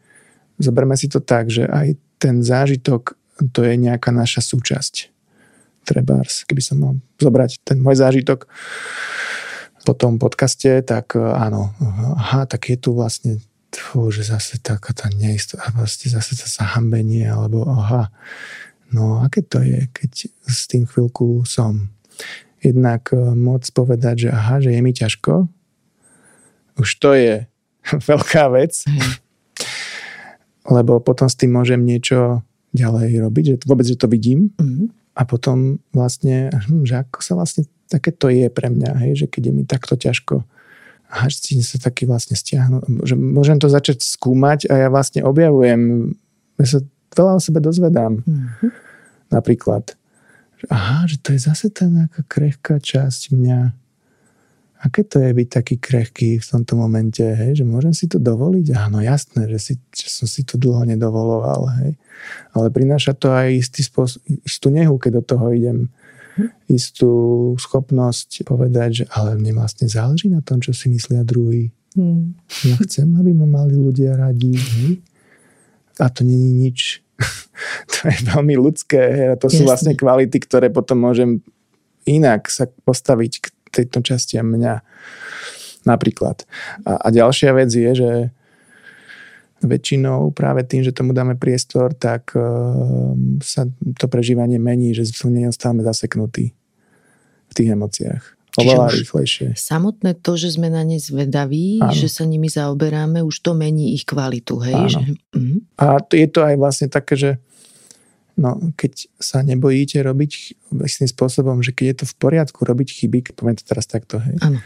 [0.58, 3.17] zoberme si to tak, že aj ten zážitok
[3.50, 5.10] to je nejaká naša súčasť.
[5.82, 8.46] Trebárs, keby som mal zobrať ten môj zážitok
[9.82, 11.74] po tom podcaste, tak eh, áno,
[12.17, 13.41] aha, tak je tu vlastne
[13.72, 18.12] tfú, že zase taká tá neistota, vlastne zase to zahambenie, alebo aha,
[18.91, 20.12] no aké to je, keď
[20.44, 21.89] s tým chvíľku som
[22.62, 25.50] jednak eh, môcť povedať, že aha, že je mi ťažko.
[26.78, 27.46] Už to je
[28.10, 28.86] veľká vec.
[30.62, 34.54] Lebo potom s tým môžem niečo ďalej robiť, že vôbec, že to vidím.
[34.56, 35.01] Mm-hmm.
[35.12, 36.47] A potom vlastne,
[36.88, 40.00] že ako sa vlastne, také to je pre mňa, hej, že keď je mi takto
[40.00, 40.47] ťažko,
[41.12, 46.15] aha, že sa taký vlastne stiahnu, že môžem to začať skúmať a ja vlastne objavujem,
[46.56, 46.80] ja sa
[47.12, 48.24] veľa o sebe dozvedám.
[48.24, 48.71] Mm-hmm.
[49.36, 50.00] Napríklad,
[50.71, 53.76] aha, že to je zase tá nejaká krehká časť mňa.
[54.82, 57.62] Aké to je byť taký krehký v tomto momente, hej?
[57.62, 58.74] že môžem si to dovoliť?
[58.74, 62.02] Áno, jasné, že, si, že som si to dlho nedovoloval, hej?
[62.58, 65.94] ale prináša to aj istý spôsob, istú nehu, keď do toho idem
[66.34, 66.50] hm.
[66.65, 67.13] istú
[67.62, 71.70] schopnosť povedať, že ale mne vlastne záleží na tom, čo si myslia druhý.
[71.94, 72.34] Hm.
[72.65, 74.58] Ja chcem, aby ma mali ľudia radi.
[74.58, 74.98] Hej?
[76.02, 77.06] A to není nič
[77.91, 79.58] to je veľmi ľudské a to Jasne.
[79.58, 81.46] sú vlastne kvality, ktoré potom môžem
[82.10, 84.73] inak sa postaviť k tejto časti mňa
[85.88, 86.45] napríklad.
[86.86, 88.12] A, a ďalšia vec je, že
[89.62, 93.13] väčšinou práve tým, že tomu dáme priestor, tak uh,
[93.45, 96.53] sa to prežívanie mení, že neostávame zaseknutí
[97.49, 98.23] v tých emóciách.
[98.51, 99.55] Oveľa rýchlejšie.
[99.55, 101.95] Samotné to, že sme na ne zvedaví, Áno.
[101.95, 104.91] že sa nimi zaoberáme, už to mení ich kvalitu, hej?
[104.91, 105.60] Že, uh-huh.
[105.79, 107.31] A je to aj vlastne také, že
[108.38, 110.32] no, keď sa nebojíte robiť
[110.84, 114.38] istým spôsobom, že keď je to v poriadku robiť chyby, poviem to teraz takto, hej,
[114.44, 114.60] Áno.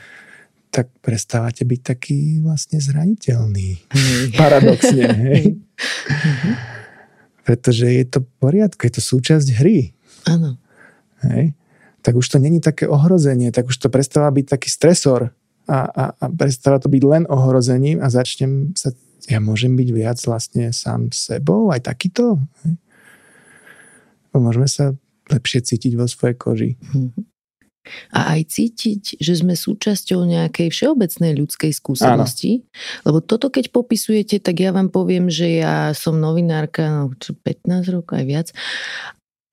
[0.69, 3.69] tak prestávate byť taký vlastne zraniteľný.
[3.89, 4.25] Hej.
[4.41, 5.43] Paradoxne, hej.
[5.55, 6.55] Uh-huh.
[7.47, 9.93] Pretože je to v poriadku, je to súčasť hry.
[10.25, 10.57] Áno.
[11.21, 11.53] Hej
[12.05, 15.33] tak už to není také ohrozenie, tak už to prestáva byť taký stresor
[15.65, 18.93] a, a, a prestáva to byť len ohrozením a začnem sa,
[19.25, 22.37] ja môžem byť viac vlastne sám sebou, aj takýto.
[24.37, 24.93] Môžeme sa
[25.31, 26.71] lepšie cítiť vo svojej koži.
[28.09, 32.65] A aj cítiť, že sme súčasťou nejakej všeobecnej ľudskej skúsenosti.
[32.65, 33.05] Áno.
[33.05, 38.17] Lebo toto, keď popisujete, tak ja vám poviem, že ja som novinárka no, 15 rokov
[38.17, 38.47] aj viac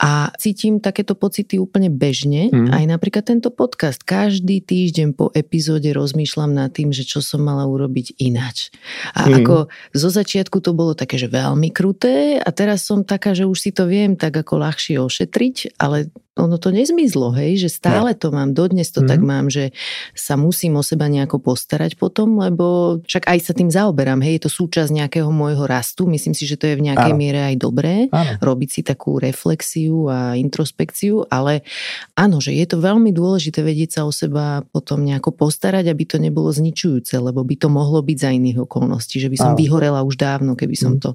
[0.02, 2.50] a cítim takéto pocity úplne bežne.
[2.50, 2.74] Mm.
[2.74, 4.02] Aj napríklad tento podcast.
[4.02, 8.74] Každý týždeň po epizóde rozmýšľam nad tým, že čo som mala urobiť ináč.
[9.14, 9.34] A mm.
[9.38, 9.56] ako
[9.94, 13.70] zo začiatku to bolo také, že veľmi kruté a teraz som taká, že už si
[13.70, 18.56] to viem tak ako ľahšie ošetriť, ale ono to nezmizlo, hej, že stále to mám,
[18.56, 19.08] dodnes to mm.
[19.08, 19.28] tak mhm.
[19.28, 19.76] mám, že
[20.16, 24.48] sa musím o seba nejako postarať potom, lebo však aj sa tým zaoberám, hej, je
[24.48, 27.20] to súčasť nejakého môjho rastu, myslím si, že to je v nejakej áno.
[27.20, 28.40] miere aj dobré, áno.
[28.40, 31.68] robiť si takú reflexiu a introspekciu, ale
[32.16, 36.16] áno, že je to veľmi dôležité vedieť sa o seba potom nejako postarať, aby to
[36.16, 39.60] nebolo zničujúce, lebo by to mohlo byť za iných okolností, že by som áno.
[39.60, 41.00] vyhorela už dávno, keby som mm.
[41.04, 41.10] to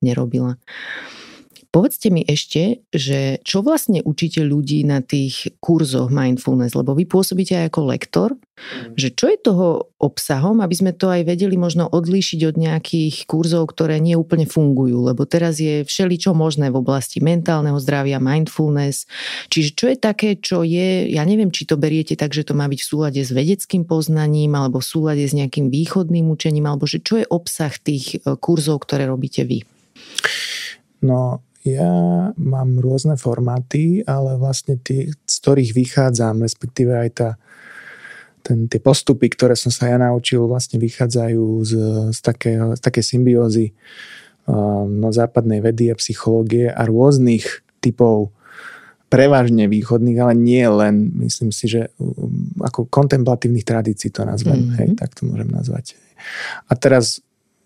[0.00, 0.56] nerobila.
[1.74, 7.58] Povedzte mi ešte, že čo vlastne učíte ľudí na tých kurzoch mindfulness, lebo vy pôsobíte
[7.58, 8.94] aj ako lektor, mm.
[8.94, 13.74] že čo je toho obsahom, aby sme to aj vedeli možno odlíšiť od nejakých kurzov,
[13.74, 19.10] ktoré nie úplne fungujú, lebo teraz je všeličo možné v oblasti mentálneho zdravia, mindfulness.
[19.50, 22.70] Čiže čo je také, čo je, ja neviem, či to beriete tak, že to má
[22.70, 27.02] byť v súlade s vedeckým poznaním alebo v súlade s nejakým východným učením, alebo že
[27.02, 29.66] čo je obsah tých e, kurzov, ktoré robíte vy?
[31.02, 31.92] No, ja
[32.36, 37.30] mám rôzne formáty, ale vlastne tí, z ktorých vychádzam, respektíve aj tá,
[38.44, 41.72] ten, tie postupy, ktoré som sa ja naučil, vlastne vychádzajú z,
[42.12, 43.72] z, takého, z také symbiózy
[44.44, 48.36] um, no, západnej vedy a psychológie a rôznych typov
[49.08, 54.78] prevažne východných, ale nie len, myslím si, že um, ako kontemplatívnych tradícií to nazvem, mm-hmm.
[54.84, 55.96] hej, tak to môžem nazvať.
[56.68, 57.24] A teraz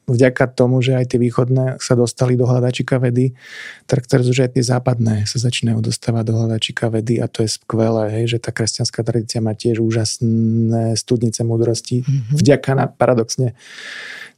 [0.09, 3.37] vďaka tomu, že aj tie východné sa dostali do hľadačika vedy,
[3.85, 7.61] tak teraz už aj tie západné sa začínajú dostávať do hľadačika vedy a to je
[7.61, 12.03] skvelé, hej, že tá kresťanská tradícia má tiež úžasné studnice múdrosti.
[12.03, 12.40] Mm-hmm.
[12.40, 13.53] Vďaka na paradoxne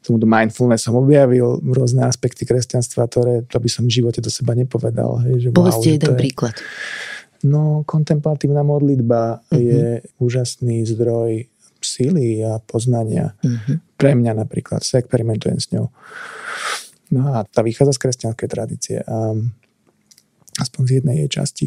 [0.00, 4.56] tomu mindfulness som objavil rôzne aspekty kresťanstva, ktoré to by som v živote do seba
[4.56, 5.22] nepovedal.
[5.28, 6.56] Hej, že Povedzte wow, jeden je, príklad.
[7.44, 9.60] No, kontemplatívna modlitba mm-hmm.
[9.60, 9.84] je
[10.18, 11.46] úžasný zdroj
[12.00, 13.36] síly a poznania.
[13.44, 13.76] Mm-hmm.
[14.00, 15.92] Pre mňa napríklad, sa experimentujem s ňou.
[17.12, 18.98] No a tá vychádza z kresťanskej tradície.
[19.04, 19.36] A
[20.56, 21.66] aspoň z jednej jej časti.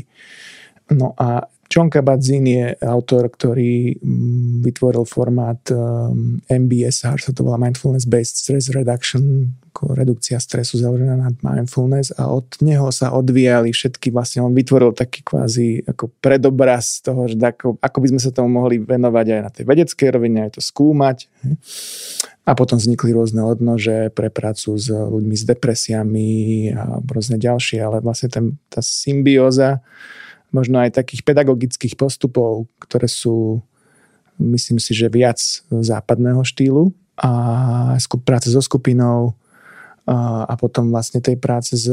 [0.89, 5.61] No a John Kabat-Zinn je autor, ktorý mm, vytvoril formát
[6.47, 12.29] MBSR, sa to volá Mindfulness Based Stress Reduction, ako redukcia stresu založená na mindfulness a
[12.29, 17.81] od neho sa odvíjali všetky, vlastne on vytvoril taký kvázi ako predobraz toho, že ako,
[17.81, 21.25] ako by sme sa tomu mohli venovať aj na tej vedeckej rovine, aj to skúmať.
[22.45, 26.29] A potom vznikli rôzne odnože pre prácu s ľuďmi s depresiami
[26.75, 29.81] a rôzne ďalšie, ale vlastne ten, tá symbióza
[30.53, 33.65] možno aj takých pedagogických postupov, ktoré sú,
[34.37, 39.33] myslím si, že viac západného štýlu a práce so skupinou
[40.03, 41.87] a, a potom vlastne tej práce s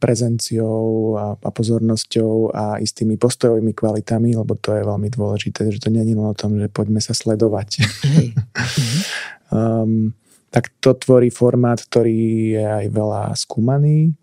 [0.00, 5.92] prezenciou a, a pozornosťou a istými postojovými kvalitami, lebo to je veľmi dôležité, že to
[5.92, 7.84] nie je len o tom, že poďme sa sledovať.
[8.08, 8.32] Hey.
[9.56, 10.16] um,
[10.48, 14.16] tak to tvorí formát, ktorý je aj veľa skúmaný,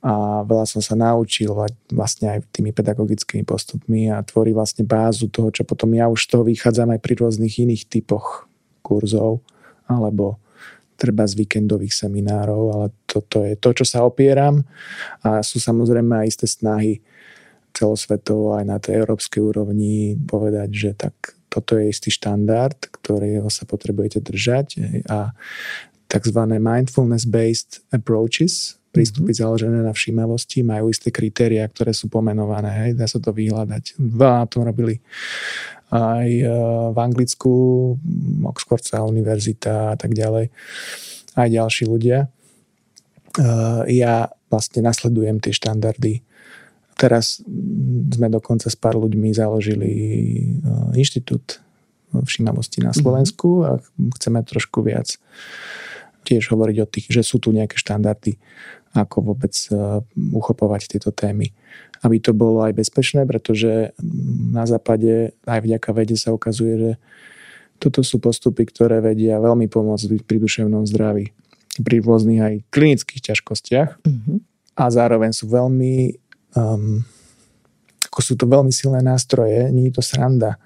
[0.00, 1.52] a veľa som sa naučil
[1.92, 6.28] vlastne aj tými pedagogickými postupmi a tvorí vlastne bázu toho, čo potom ja už z
[6.32, 8.48] toho vychádzam aj pri rôznych iných typoch
[8.80, 9.44] kurzov
[9.84, 10.40] alebo
[10.96, 14.64] treba z víkendových seminárov, ale toto je to, čo sa opieram
[15.20, 17.04] a sú samozrejme aj isté snahy
[17.76, 23.68] celosvetovo aj na tej európskej úrovni povedať, že tak toto je istý štandard, ktorého sa
[23.68, 24.66] potrebujete držať
[25.12, 25.36] a
[26.08, 26.40] tzv.
[26.56, 29.42] mindfulness-based approaches, prístupy mm-hmm.
[29.46, 32.70] založené na všímavosti majú isté kritéria, ktoré sú pomenované.
[32.86, 33.98] Hej, dá sa to vyhľadať.
[33.98, 34.98] Veľa na tom robili
[35.90, 36.46] aj e,
[36.94, 37.52] v Anglicku,
[38.46, 40.50] Oxfordská univerzita a tak ďalej.
[41.34, 42.26] Aj ďalší ľudia.
[42.26, 43.46] E,
[43.94, 46.22] ja vlastne nasledujem tie štandardy.
[46.98, 47.40] Teraz
[48.10, 50.42] sme dokonca s pár ľuďmi založili e,
[50.98, 51.62] inštitút
[52.10, 52.98] všímavosti na mhm.
[52.98, 53.78] Slovensku a
[54.18, 55.14] chceme trošku viac
[56.20, 58.36] tiež hovoriť o tých, že sú tu nejaké štandardy
[58.94, 60.02] ako vôbec e,
[60.34, 61.54] uchopovať tieto témy.
[62.02, 63.94] Aby to bolo aj bezpečné, pretože
[64.50, 66.92] na západe aj vďaka vede sa ukazuje, že
[67.80, 71.32] toto sú postupy, ktoré vedia veľmi pomôcť pri duševnom zdraví.
[71.80, 74.04] Pri rôznych aj klinických ťažkostiach.
[74.04, 74.38] Mm-hmm.
[74.80, 76.16] A zároveň sú veľmi
[76.56, 77.04] um,
[78.10, 80.58] ako sú to veľmi silné nástroje, nie je to sranda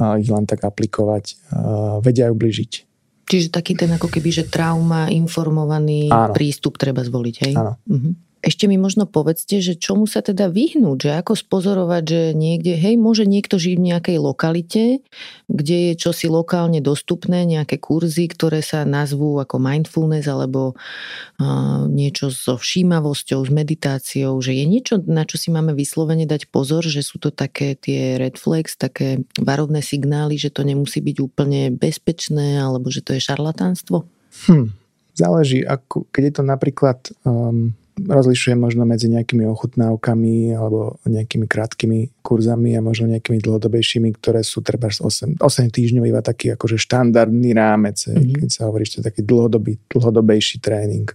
[0.00, 1.38] uh, ich len tak aplikovať.
[1.54, 2.87] Uh, vedia ubližiť
[3.28, 6.32] Čiže taký ten ako keby, že trauma, informovaný Áno.
[6.32, 7.54] prístup treba zvoliť, hej?
[7.60, 7.76] Áno.
[7.84, 8.12] Uh-huh.
[8.38, 12.94] Ešte mi možno povedzte, že čomu sa teda vyhnúť, že ako spozorovať, že niekde, hej,
[12.94, 15.02] môže niekto žiť v nejakej lokalite,
[15.50, 22.30] kde je čosi lokálne dostupné, nejaké kurzy, ktoré sa nazvú ako mindfulness alebo uh, niečo
[22.30, 27.02] so všímavosťou, s meditáciou, že je niečo, na čo si máme vyslovene dať pozor, že
[27.02, 32.62] sú to také tie red flags, také varovné signály, že to nemusí byť úplne bezpečné
[32.62, 34.06] alebo že to je šarlatánstvo?
[34.46, 34.70] Hm,
[35.18, 37.74] záleží, ako, keď je to napríklad um,
[38.06, 44.62] rozlišujem možno medzi nejakými ochutnávkami alebo nejakými krátkými kurzami a možno nejakými dlhodobejšími, ktoré sú
[44.62, 45.42] treba 8, 8
[45.74, 48.44] týždňov iba taký akože štandardný rámec, mm-hmm.
[48.44, 51.10] keď sa hovorí, že to je taký dlhodobý, dlhodobejší tréning.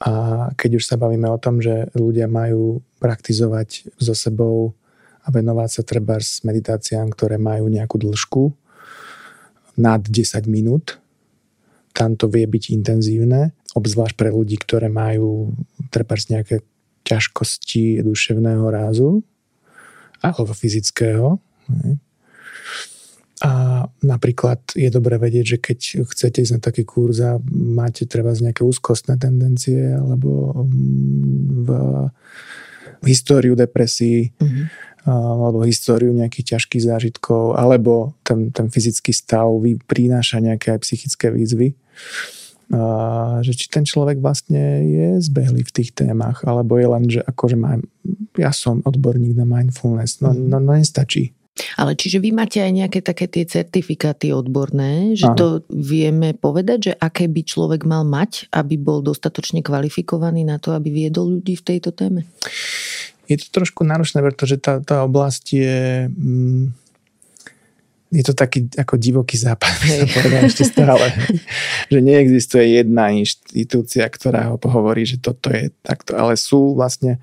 [0.00, 0.12] A
[0.56, 4.76] keď už sa bavíme o tom, že ľudia majú praktizovať so sebou
[5.24, 8.52] a venovať sa treba s meditáciám, ktoré majú nejakú dĺžku
[9.80, 11.00] nad 10 minút,
[11.96, 15.56] tam to vie byť intenzívne, obzvlášť pre ľudí, ktoré majú
[15.88, 16.60] trebárs nejaké
[17.08, 19.24] ťažkosti duševného rázu
[20.20, 21.40] alebo fyzického.
[23.44, 25.78] A napríklad je dobré vedieť, že keď
[26.08, 31.68] chcete ísť na taký kurz a máte treba z nejaké úzkostné tendencie alebo mm, v,
[33.04, 34.64] v históriu depresí mm-hmm.
[35.06, 39.46] Alebo históriu nejakých ťažkých zážitkov alebo ten, ten fyzický stav
[39.86, 41.78] prináša nejaké aj psychické výzvy,
[42.66, 47.20] a že či ten človek vlastne je zbehlý v tých témach, alebo je len, že
[47.22, 47.86] akože mám,
[48.34, 50.50] ja som odborník na mindfulness, no, mhm.
[50.50, 51.30] no, no nestačí.
[51.80, 55.36] Ale čiže vy máte aj nejaké také tie certifikáty odborné, že Aha.
[55.40, 60.76] to vieme povedať, že aké by človek mal mať, aby bol dostatočne kvalifikovaný na to,
[60.76, 62.28] aby viedol ľudí v tejto téme?
[63.26, 65.78] Je to trošku náročné, pretože tá, tá oblasť je...
[66.10, 66.74] Mm,
[68.06, 69.66] je to taký ako divoký západ,
[70.14, 71.10] povedal ešte stále.
[71.92, 77.18] že neexistuje jedna inštitúcia, ktorá ho pohovorí, že toto je takto, ale sú vlastne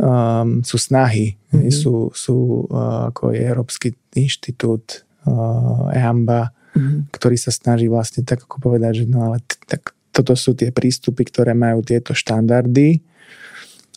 [0.00, 1.70] um, sú snahy, mm-hmm.
[1.70, 7.00] sú, sú uh, ako je Európsky inštitút uh, EAMBA, mm-hmm.
[7.12, 10.72] ktorý sa snaží vlastne tak ako povedať, že no ale t- tak toto sú tie
[10.72, 13.04] prístupy, ktoré majú tieto štandardy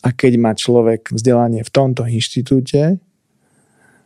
[0.02, 2.98] a keď má človek vzdelanie v tomto inštitúte,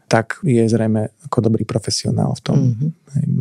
[0.07, 2.59] tak je zrejme ako dobrý profesionál v tom.
[2.63, 2.91] Mm-hmm.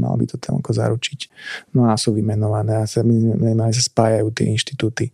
[0.01, 1.29] Mal by to tam ako zaručiť.
[1.77, 5.13] No a sú vymenované a sa, minimálne sa spájajú tie inštitúty.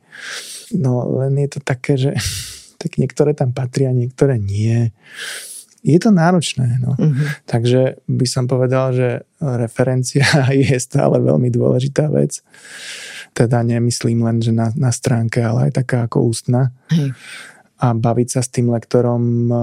[0.80, 2.16] No len je to také, že
[2.82, 4.96] tak niektoré tam patria, niektoré nie.
[5.82, 6.78] Je to náročné.
[6.78, 6.94] No.
[6.94, 7.50] Mm-hmm.
[7.50, 9.10] Takže by som povedal, že
[9.42, 12.46] referencia je stále veľmi dôležitá vec.
[13.34, 16.76] Teda nemyslím len, že na, na stránke, ale aj taká ako ústna.
[16.92, 17.16] Hej
[17.82, 19.58] a baviť sa s tým lektorom, eh,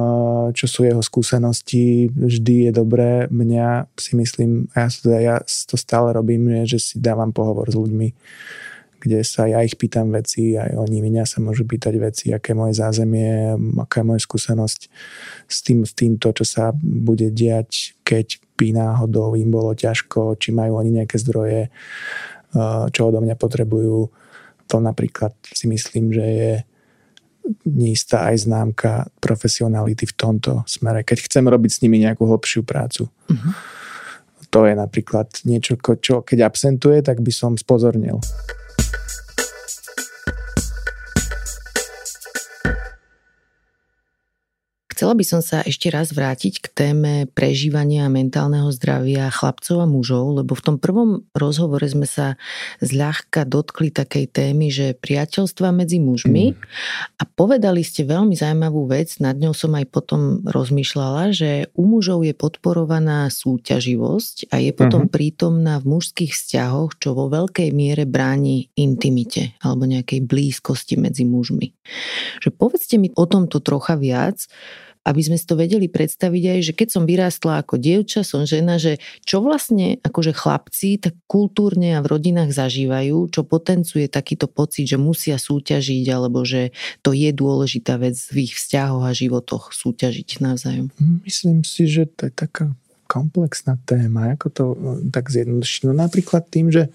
[0.52, 3.30] čo sú jeho skúsenosti, vždy je dobré.
[3.30, 8.08] Mňa si myslím, a ja, ja to stále robím, že si dávam pohovor s ľuďmi,
[8.98, 12.58] kde sa ja ich pýtam veci, aj oni mňa sa môžu pýtať veci, aké je
[12.58, 14.80] moje zázemie, aká je moja skúsenosť
[15.46, 20.50] s tým, s týmto, čo sa bude diať, keď by náhodou im bolo ťažko, či
[20.50, 24.10] majú oni nejaké zdroje, eh, čo odo mňa potrebujú.
[24.68, 26.52] To napríklad si myslím, že je
[27.64, 33.08] neistá aj známka profesionality v tomto smere, keď chcem robiť s nimi nejakú hlbšiu prácu.
[33.08, 33.52] Uh-huh.
[34.52, 38.20] To je napríklad niečo, čo keď absentuje, tak by som spozornil.
[38.90, 39.27] Thank you.
[44.98, 50.42] Chcela by som sa ešte raz vrátiť k téme prežívania mentálneho zdravia chlapcov a mužov,
[50.42, 52.34] lebo v tom prvom rozhovore sme sa
[52.82, 56.58] zľahka dotkli takej témy, že priateľstva medzi mužmi mm.
[57.14, 62.26] a povedali ste veľmi zaujímavú vec, nad ňou som aj potom rozmýšľala, že u mužov
[62.26, 65.14] je podporovaná súťaživosť a je potom mm-hmm.
[65.14, 71.70] prítomná v mužských vzťahoch, čo vo veľkej miere bráni intimite alebo nejakej blízkosti medzi mužmi.
[72.42, 74.50] Že povedzte mi o tomto trocha viac,
[75.08, 78.76] aby sme si to vedeli predstaviť aj, že keď som vyrástla ako dievča, som žena,
[78.76, 84.84] že čo vlastne akože chlapci tak kultúrne a v rodinách zažívajú, čo potencuje takýto pocit,
[84.84, 90.44] že musia súťažiť alebo že to je dôležitá vec v ich vzťahoch a životoch súťažiť
[90.44, 90.92] navzájom.
[91.24, 92.76] Myslím si, že to je taká
[93.08, 95.88] komplexná téma, ako to no, tak zjednodušiť.
[95.88, 96.92] No napríklad tým, že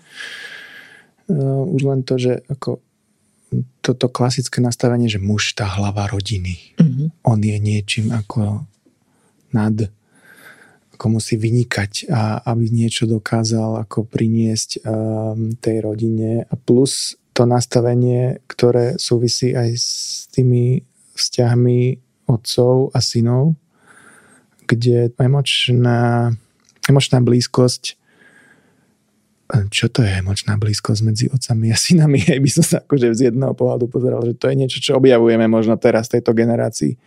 [1.28, 2.78] uh, už len to, že ako
[3.86, 6.78] toto klasické nastavenie, že muž tá hlava rodiny.
[6.80, 7.08] Mm-hmm.
[7.28, 8.66] On je niečím ako
[9.54, 9.76] nad
[10.94, 17.50] ako musí vynikať a aby niečo dokázal ako priniesť um, tej rodine a plus to
[17.50, 19.90] nastavenie, ktoré súvisí aj s
[20.32, 20.86] tými
[21.18, 21.98] vzťahmi
[22.30, 23.58] otcov a synov,
[24.70, 26.32] kde emočná,
[26.88, 28.00] emočná blízkosť
[29.70, 32.20] čo to je emočná blízkosť medzi otcami a synami.
[32.30, 35.46] Hej, by som sa akože z jedného pohľadu pozeral, že to je niečo, čo objavujeme
[35.46, 36.98] možno teraz tejto generácii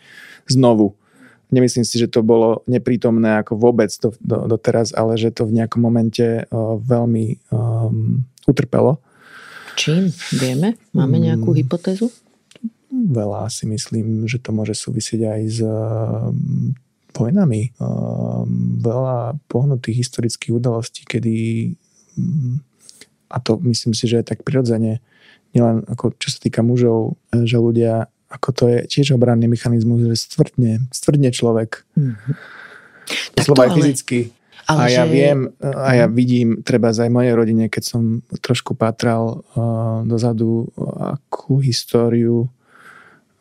[0.47, 0.95] znovu.
[1.47, 5.63] Nemyslím si, že to bolo neprítomné ako vôbec do, do, doteraz, ale že to v
[5.63, 8.99] nejakom momente uh, veľmi um, utrpelo.
[9.79, 10.11] Čím?
[10.35, 10.75] Vieme?
[10.91, 12.11] Máme nejakú mm, hypotézu?
[12.91, 16.75] Veľa si myslím, že to môže súvisieť aj s um,
[17.15, 17.71] vojnami.
[17.79, 21.35] Um, veľa pohnutých historických udalostí, kedy
[23.31, 25.03] a to myslím si, že je tak prirodzene,
[25.55, 30.17] nielen ako čo sa týka mužov, že ľudia, ako to je tiež obranný mechanizmus, že
[30.17, 31.83] stvrdne, stvrdne človek.
[31.97, 32.33] Mm-hmm.
[33.39, 34.21] Slova aj fyzicky.
[34.67, 35.12] Ale a ja že...
[35.14, 36.14] viem, a ja mhm.
[36.14, 38.03] vidím, treba aj mojej rodine, keď som
[38.43, 40.67] trošku pátral uh, dozadu,
[40.99, 42.51] akú históriu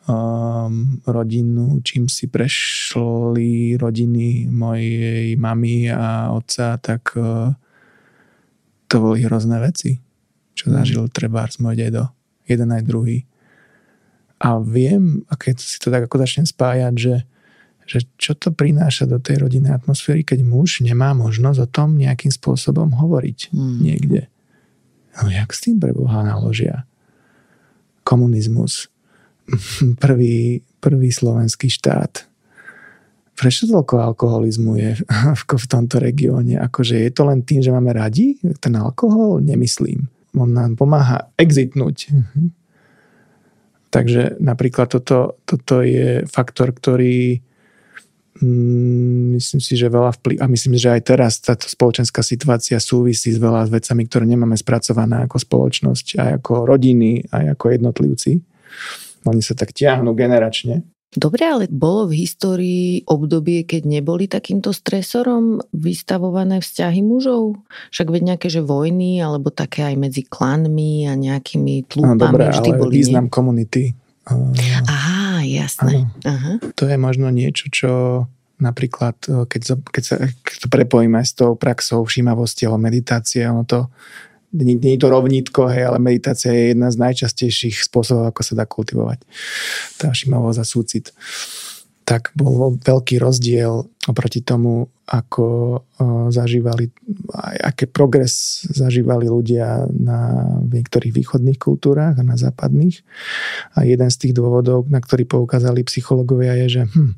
[0.06, 7.58] um, rodinu, čím si prešli rodiny mojej mamy a otca, tak uh,
[8.88, 10.02] to boli hrozné veci.
[10.56, 12.16] čo zažil trebárs môj dedo,
[12.48, 13.28] jeden aj druhý.
[14.40, 17.16] A viem, a keď si to tak ako začnem spájať, že,
[17.84, 22.32] že čo to prináša do tej rodinnej atmosféry, keď muž nemá možnosť o tom nejakým
[22.32, 23.76] spôsobom hovoriť mm.
[23.84, 24.32] niekde.
[25.20, 26.88] No jak s tým pre Boha naložia?
[28.08, 28.88] Komunizmus.
[30.04, 32.28] Prvý, prvý slovenský štát
[33.36, 34.92] prečo toľko alkoholizmu je
[35.44, 36.56] v tomto regióne?
[36.58, 39.44] Akože je to len tým, že máme radi ten alkohol?
[39.44, 40.08] Nemyslím.
[40.36, 42.12] On nám pomáha exitnúť.
[43.96, 47.40] Takže napríklad toto, toto je faktor, ktorý
[48.44, 53.32] mm, myslím si, že veľa vplyv, a myslím, že aj teraz táto spoločenská situácia súvisí
[53.32, 58.32] s veľa vecami, ktoré nemáme spracované ako spoločnosť, aj ako rodiny, aj ako jednotlivci.
[59.26, 60.84] Oni sa tak tiahnu generačne.
[61.16, 67.56] Dobre, ale bolo v histórii obdobie, keď neboli takýmto stresorom vystavované vzťahy mužov?
[67.94, 72.52] Však veď nejaké, že vojny, alebo také aj medzi klanmi a nejakými tlúpami no, dobre,
[72.52, 72.94] vždy ale boli.
[73.00, 73.34] význam nie?
[73.34, 73.84] komunity.
[74.28, 76.10] Aha, jasné.
[76.28, 76.60] Aha.
[76.76, 77.92] To je možno niečo, čo
[78.60, 79.16] napríklad,
[79.48, 83.88] keď, keď, sa, keď to prepojíme s tou praxou všímavosti alebo meditácie, ono to
[84.56, 88.64] nie, je to rovnítko, hej, ale meditácia je jedna z najčastejších spôsobov, ako sa dá
[88.64, 89.20] kultivovať.
[90.00, 91.06] Tá všimavosť a súcit.
[92.06, 95.82] Tak bol veľký rozdiel oproti tomu, ako
[96.30, 96.90] zažívali,
[97.62, 100.34] aké progres zažívali ľudia na
[100.66, 103.02] niektorých východných kultúrách a na západných.
[103.78, 107.18] A jeden z tých dôvodov, na ktorý poukázali psychológovia, je, že hm,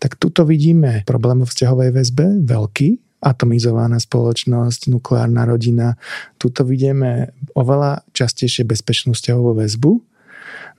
[0.00, 5.96] tak tuto vidíme problém v vzťahovej väzbe, veľký, atomizovaná spoločnosť, nukleárna rodina.
[6.36, 9.92] Tuto vidíme oveľa častejšie bezpečnú vzťahovú väzbu.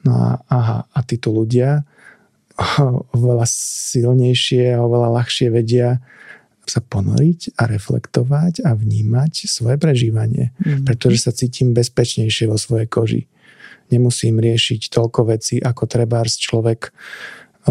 [0.05, 1.83] No a, aha, a títo ľudia
[3.17, 6.01] oveľa silnejšie a oveľa ľahšie vedia
[6.67, 10.51] sa ponoriť a reflektovať a vnímať svoje prežívanie.
[10.59, 10.83] Mm-hmm.
[10.83, 13.23] Pretože sa cítim bezpečnejšie vo svojej koži.
[13.87, 16.91] Nemusím riešiť toľko vecí, ako trebárs človek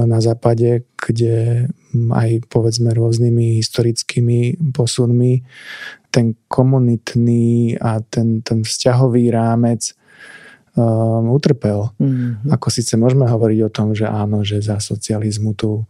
[0.05, 1.65] na západe, kde
[1.97, 5.41] aj povedzme rôznymi historickými posunmi
[6.13, 9.93] ten komunitný a ten, ten vzťahový rámec
[10.77, 11.93] um, utrpel.
[12.01, 12.53] Mm-hmm.
[12.53, 15.85] Ako síce môžeme hovoriť o tom, že áno, že za socializmu tu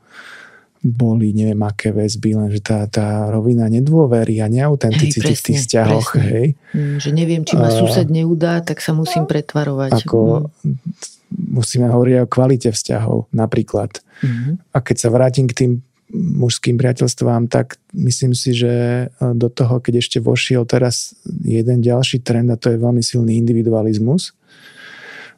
[0.87, 6.15] boli neviem aké väzby, lenže tá, tá rovina nedôvery a neautenticity v tých vzťahoch.
[6.15, 6.31] Presne.
[6.31, 6.47] Hej.
[6.75, 10.07] Mm, že neviem, či ma sused neudá, tak sa musím pretvarovať.
[10.07, 14.01] Ako, mm musíme hovoriť o kvalite vzťahov napríklad.
[14.25, 14.73] Mm-hmm.
[14.73, 15.73] A keď sa vrátim k tým
[16.17, 22.23] mužským priateľstvám, tak myslím si, že e, do toho, keď ešte vošiel teraz jeden ďalší
[22.23, 24.33] trend a to je veľmi silný individualizmus,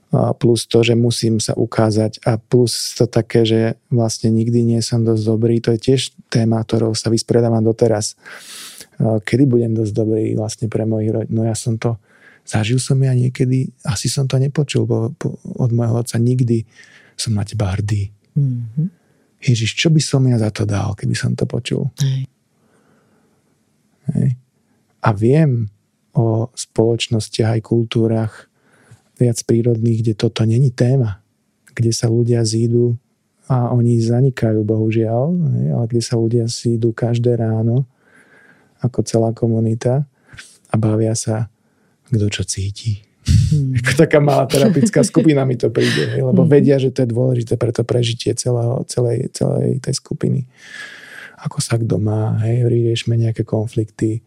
[0.08, 4.80] a plus to, že musím sa ukázať a plus to také, že vlastne nikdy nie
[4.80, 8.16] som dosť dobrý, to je tiež téma, ktorou sa vyspredávam doteraz.
[8.96, 11.36] E, kedy budem dosť dobrý vlastne pre mojich rodičov?
[11.36, 12.00] No ja som to
[12.48, 15.12] Zažil som ja niekedy, asi som to nepočul, bo,
[15.44, 16.64] od môjho otca nikdy
[17.12, 18.08] som na teba hrdý.
[18.32, 18.88] Mm-hmm.
[19.44, 21.92] Ježiš, čo by som ja za to dal, keby som to počul?
[22.00, 22.24] Hej.
[24.16, 24.30] Hej.
[25.04, 25.68] A viem
[26.16, 28.48] o spoločnostiach aj kultúrach
[29.20, 31.20] viac prírodných, kde toto není téma.
[31.76, 32.96] Kde sa ľudia zídu
[33.46, 37.84] a oni zanikajú, bohužiaľ, hej, ale kde sa ľudia zídu každé ráno
[38.80, 40.08] ako celá komunita
[40.70, 41.52] a bavia sa
[42.08, 43.08] kto čo cíti.
[43.28, 43.76] Hmm.
[44.00, 46.50] Taká malá terapická skupina mi to príde, hej, lebo hmm.
[46.50, 50.48] vedia, že to je dôležité pre to prežitie celého, celej, celej tej skupiny.
[51.44, 54.24] Ako sa kto má, hej, riešme nejaké konflikty.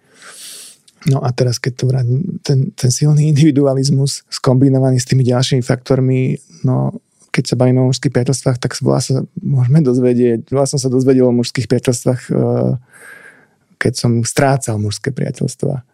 [1.10, 6.38] No a teraz, keď to vrátim, ten, ten silný individualizmus skombinovaný s tými ďalšími faktormi,
[6.62, 6.94] no
[7.32, 11.26] keď sa bavíme o mužských priateľstvách, tak veľa sa môžeme dozvedieť, veľa som sa dozvedel
[11.26, 12.76] o mužských priateľstvách, eh,
[13.82, 15.91] keď som strácal mužské priateľstva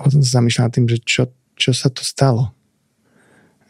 [0.00, 1.28] a potom sa zamýšľam nad tým, že čo,
[1.60, 2.56] čo sa to stalo.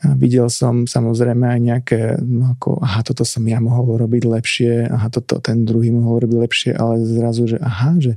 [0.00, 4.72] A videl som samozrejme aj nejaké, no ako, aha, toto som ja mohol robiť lepšie,
[4.88, 8.16] aha, toto ten druhý mohol robiť lepšie, ale zrazu, že aha, že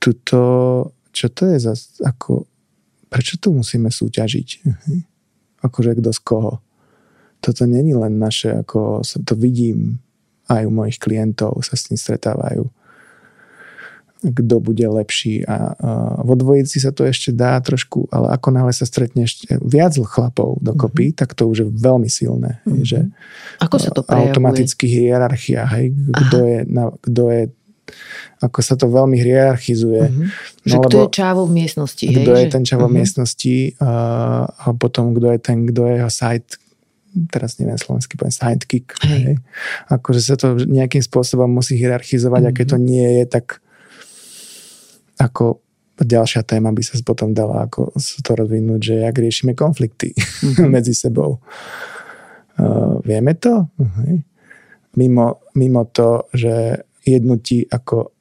[0.00, 0.40] tuto,
[1.12, 2.48] čo to je za, ako,
[3.12, 4.48] prečo tu musíme súťažiť?
[5.66, 6.64] Akože kto z koho?
[7.42, 10.00] Toto není len naše, ako to vidím
[10.48, 12.70] aj u mojich klientov, sa s tým stretávajú
[14.22, 15.90] kto bude lepší a, a
[16.22, 20.62] vo dvojici sa to ešte dá trošku, ale ako náhle sa stretne ešte viac chlapov
[20.62, 21.18] dokopy, mm-hmm.
[21.18, 22.62] tak to už je veľmi silné.
[22.62, 22.86] Mm-hmm.
[22.86, 22.98] Že,
[23.58, 24.30] ako sa to prejavuje?
[24.30, 27.42] Automaticky hierarchia, hej, kto je, na, kto je
[28.40, 30.02] ako sa to veľmi hierarchizuje.
[30.08, 30.28] Mm-hmm.
[30.64, 32.06] No, že kto je čávo v miestnosti.
[32.08, 32.52] Kto hej, je že...
[32.54, 32.94] ten čávo mm-hmm.
[32.94, 33.92] v miestnosti a,
[34.48, 36.48] a potom kto je ten, kto je jeho side
[37.28, 38.96] teraz neviem slovensky poviem sidekick.
[39.04, 39.20] Hej.
[39.20, 39.36] Hej.
[39.92, 42.56] Akože sa to nejakým spôsobom musí hierarchizovať mm-hmm.
[42.56, 43.60] a keď to nie je, tak
[45.18, 45.62] ako
[46.00, 50.68] ďalšia téma by sa potom dala ako to rozvinúť, že jak riešime konflikty mm-hmm.
[50.74, 51.38] medzi sebou.
[52.58, 53.68] Uh, vieme to?
[53.80, 54.20] Uh-huh.
[54.98, 58.12] Mimo, mimo to, že jednu ti ako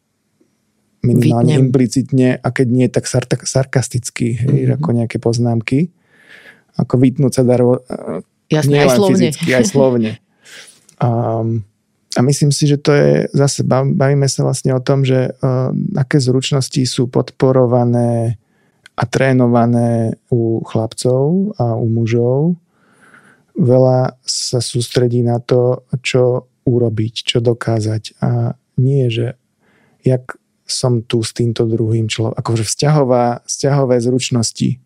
[1.02, 1.66] minimálne Vytnem.
[1.68, 4.78] implicitne a keď nie, tak sar- sarkasticky, hej, mm-hmm.
[4.78, 5.90] ako nejaké poznámky.
[6.78, 7.84] Ako vytnúť sa daro,
[8.48, 9.12] Jasne, aj slovne.
[9.18, 10.12] fyzicky, aj slovne.
[11.02, 11.66] Um,
[12.12, 16.20] a myslím si, že to je, zase bavíme sa vlastne o tom, že uh, aké
[16.20, 18.36] zručnosti sú podporované
[19.00, 22.60] a trénované u chlapcov a u mužov.
[23.56, 28.20] Veľa sa sústredí na to, čo urobiť, čo dokázať.
[28.20, 29.40] A nie, že
[30.04, 30.36] jak
[30.68, 34.80] som tu s týmto druhým človekom, akože vzťahová, vzťahové zručnosti.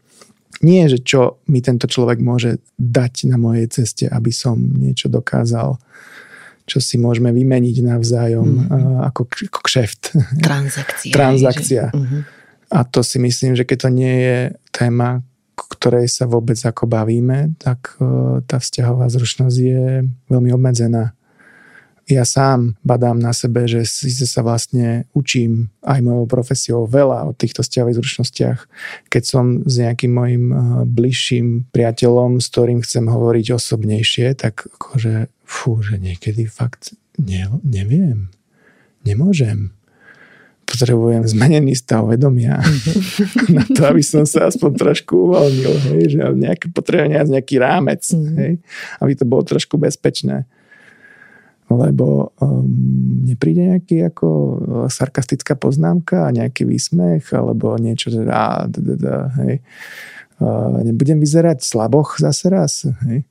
[0.63, 5.78] Nie, že čo mi tento človek môže dať na mojej ceste, aby som niečo dokázal
[6.66, 9.05] čo si môžeme vymeniť navzájom mm.
[9.13, 10.18] ako, ako kšeft.
[10.49, 11.13] Transakcia.
[11.13, 11.84] Transakcia.
[11.93, 12.22] Že, uh-huh.
[12.74, 14.38] A to si myslím, že keď to nie je
[14.74, 15.22] téma,
[15.55, 21.13] ktorej sa vôbec ako bavíme, tak uh, tá vzťahová zručnosť je veľmi obmedzená.
[22.05, 27.33] Ja sám badám na sebe, že síce sa vlastne učím aj mojou profesiou veľa o
[27.33, 28.59] týchto vzťahových zručnostiach.
[29.09, 35.33] Keď som s nejakým mojim uh, bližším priateľom, s ktorým chcem hovoriť osobnejšie, tak akože
[35.49, 38.29] fú, že niekedy fakt ne, neviem,
[39.01, 39.73] nemôžem.
[40.65, 42.61] Potrebujem zmenený stav vedomia
[43.57, 48.33] na to, aby som sa aspoň trošku uvoľnil, hej, že nejaké, potrebujem nejaký rámec, mm.
[48.37, 48.53] hej,
[49.01, 50.45] aby to bolo trošku bezpečné.
[51.66, 54.28] Lebo um, nepríde nejaký ako
[54.86, 59.66] sarkastická poznámka a nejaký výsmech alebo niečo, že á, da, da, da, hej.
[60.36, 63.24] Uh, nebudem vyzerať slaboch zase raz, hej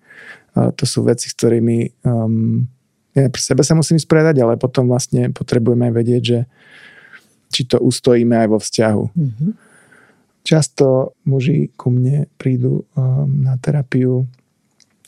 [0.54, 2.62] a to sú veci, s ktorými um,
[3.14, 6.40] ja pri sebe sa musím spredať, ale potom vlastne potrebujeme aj vedieť, že
[7.50, 9.04] či to ustojíme aj vo vzťahu.
[9.14, 9.50] Mm-hmm.
[10.42, 14.26] Často muži ku mne prídu um, na terapiu,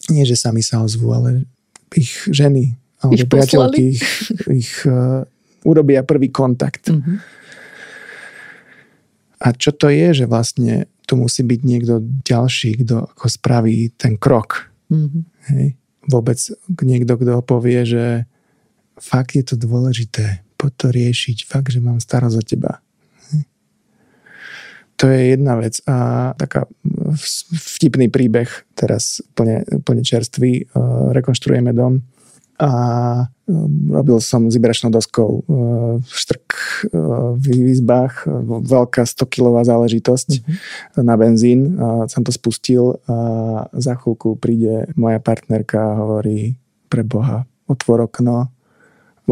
[0.07, 1.47] nie že sami sa ozvú, ale
[1.95, 4.05] ich ženy alebo ich priateľky ich,
[4.49, 5.23] ich uh,
[5.67, 6.89] urobia prvý kontakt.
[6.89, 7.17] Mm-hmm.
[9.37, 14.17] A čo to je, že vlastne tu musí byť niekto ďalší, kto ako spraví ten
[14.17, 14.73] krok.
[14.89, 15.23] Mm-hmm.
[15.53, 15.67] Hej.
[16.09, 16.39] Vôbec
[16.81, 18.05] niekto, kto povie, že
[18.97, 22.73] fakt je to dôležité, poď to riešiť, fakt, že mám starosť o teba.
[23.29, 23.43] Hej.
[24.97, 25.85] To je jedna vec.
[25.85, 26.65] A taká
[27.53, 30.73] vtipný príbeh, teraz úplne, úplne čerstvý,
[31.13, 32.01] rekonštruujeme dom
[32.57, 32.71] a
[33.45, 36.49] um, robil som s vibračnou doskou uh, štrk
[36.89, 38.25] uh, v izbách,
[38.65, 41.05] veľká 100-kilová záležitosť mm-hmm.
[41.05, 41.77] na benzín.
[41.77, 43.17] A som to spustil a
[43.77, 46.57] za chvíľku príde moja partnerka a hovorí
[46.89, 48.49] pre Boha, otvor okno,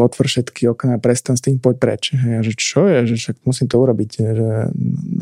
[0.03, 2.03] otvor všetky okná, prestan s tým, poď preč.
[2.11, 4.51] Ja, že čo je, že však musím to urobiť, že,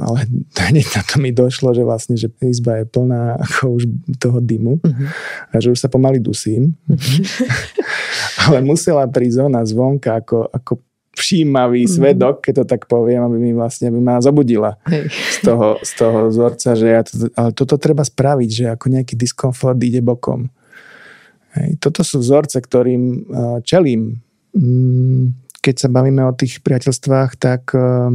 [0.01, 0.17] ale
[0.73, 3.83] hneď na to mi došlo, že vlastne, že izba je plná ako už
[4.17, 5.07] toho dymu uh-huh.
[5.53, 6.73] a že už sa pomaly dusím.
[6.89, 7.21] Uh-huh.
[8.49, 10.81] ale musela prísť ona zvonka ako, ako
[11.13, 11.91] všímavý mm.
[11.93, 16.19] svedok, keď to tak poviem, aby mi vlastne aby ma zobudila z toho, z toho
[16.33, 20.49] vzorca, že ja to, ale toto treba spraviť, že ako nejaký diskomfort ide bokom.
[21.53, 21.77] Hej.
[21.77, 24.25] Toto sú vzorce, ktorým uh, čelím
[25.63, 28.11] keď sa bavíme o tých priateľstvách, tak eh,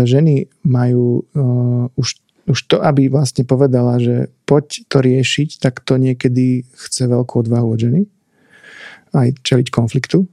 [0.00, 2.08] ženy majú eh, už,
[2.50, 7.76] už to, aby vlastne povedala, že poď to riešiť, tak to niekedy chce veľkú odvahu
[7.76, 8.02] od ženy.
[9.14, 10.26] Aj čeliť konfliktu.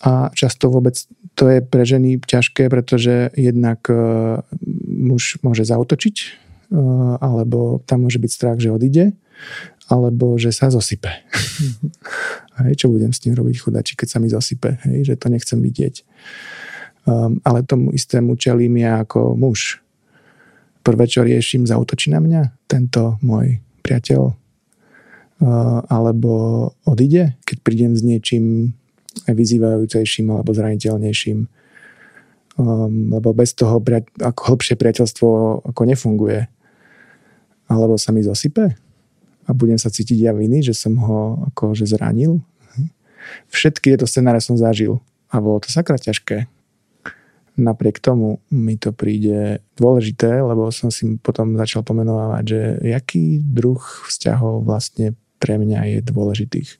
[0.00, 0.96] A často vôbec
[1.36, 4.40] to je pre ženy ťažké, pretože jednak eh,
[4.86, 6.48] muž môže zautočiť,
[7.22, 9.14] alebo tam môže byť strach, že odíde
[9.86, 11.06] alebo že sa zosype.
[12.56, 15.60] Hej, čo budem s tým robiť chudači, keď sa mi zosype, hej, že to nechcem
[15.60, 16.00] vidieť.
[17.04, 19.84] Um, ale tomu istému čelím ja ako muž.
[20.80, 26.32] Prvé, čo riešim, zautočí na mňa tento môj priateľ uh, alebo
[26.88, 28.72] odíde, keď prídem s niečím
[29.28, 31.38] vyzývajúcejším alebo zraniteľnejším.
[32.56, 33.84] Um, lebo bez toho
[34.16, 35.28] ako hĺbšie priateľstvo
[35.68, 36.48] ako nefunguje.
[37.68, 38.85] Alebo sa mi zosype
[39.46, 42.42] a budem sa cítiť ja viny, že som ho akože zranil.
[43.50, 44.98] Všetky tieto scenáre som zažil
[45.30, 46.50] a bolo to sakra ťažké.
[47.56, 53.80] Napriek tomu mi to príde dôležité, lebo som si potom začal pomenovať, že jaký druh
[53.80, 56.70] vzťahov vlastne pre mňa je dôležitých.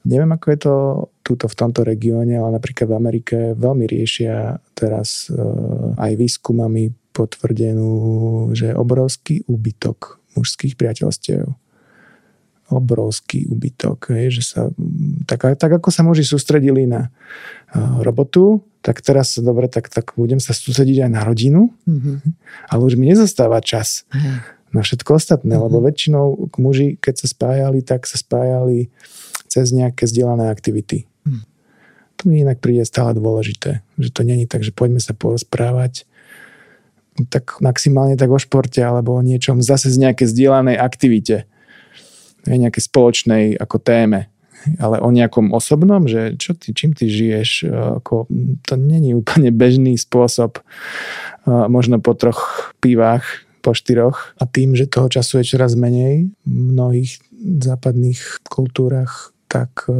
[0.00, 0.74] Neviem, ako je to
[1.20, 5.36] túto v tomto regióne, ale napríklad v Amerike veľmi riešia teraz e,
[6.00, 7.92] aj výskumami potvrdenú,
[8.56, 11.50] že obrovský úbytok mužských priateľstiev
[12.70, 14.60] obrovský ubytok, hej, že sa,
[15.26, 20.38] tak, tak ako sa muži sústredili na uh, robotu, tak teraz dobre, tak, tak budem
[20.38, 22.16] sa sústrediť aj na rodinu, mm-hmm.
[22.70, 24.36] ale už mi nezostáva čas mm-hmm.
[24.72, 25.66] na všetko ostatné, mm-hmm.
[25.66, 26.26] lebo väčšinou
[26.56, 28.88] muži, keď sa spájali, tak sa spájali
[29.50, 31.10] cez nejaké zdieľané aktivity.
[31.26, 31.42] Mm.
[32.16, 36.06] To mi inak príde stále dôležité, že to není tak, že poďme sa porozprávať,
[37.26, 41.48] tak maximálne tak o športe alebo o niečom zase z nejakej zdieľanej aktivite,
[42.46, 44.30] nejakej spoločnej ako téme.
[44.76, 48.28] Ale o nejakom osobnom, že čo ty, čím ty žiješ, e, ako,
[48.68, 50.62] to není úplne bežný spôsob, e,
[51.48, 53.24] možno po troch pivách,
[53.64, 54.36] po štyroch.
[54.36, 59.96] A tým, že toho času je čoraz menej v mnohých západných kultúrach, tak e,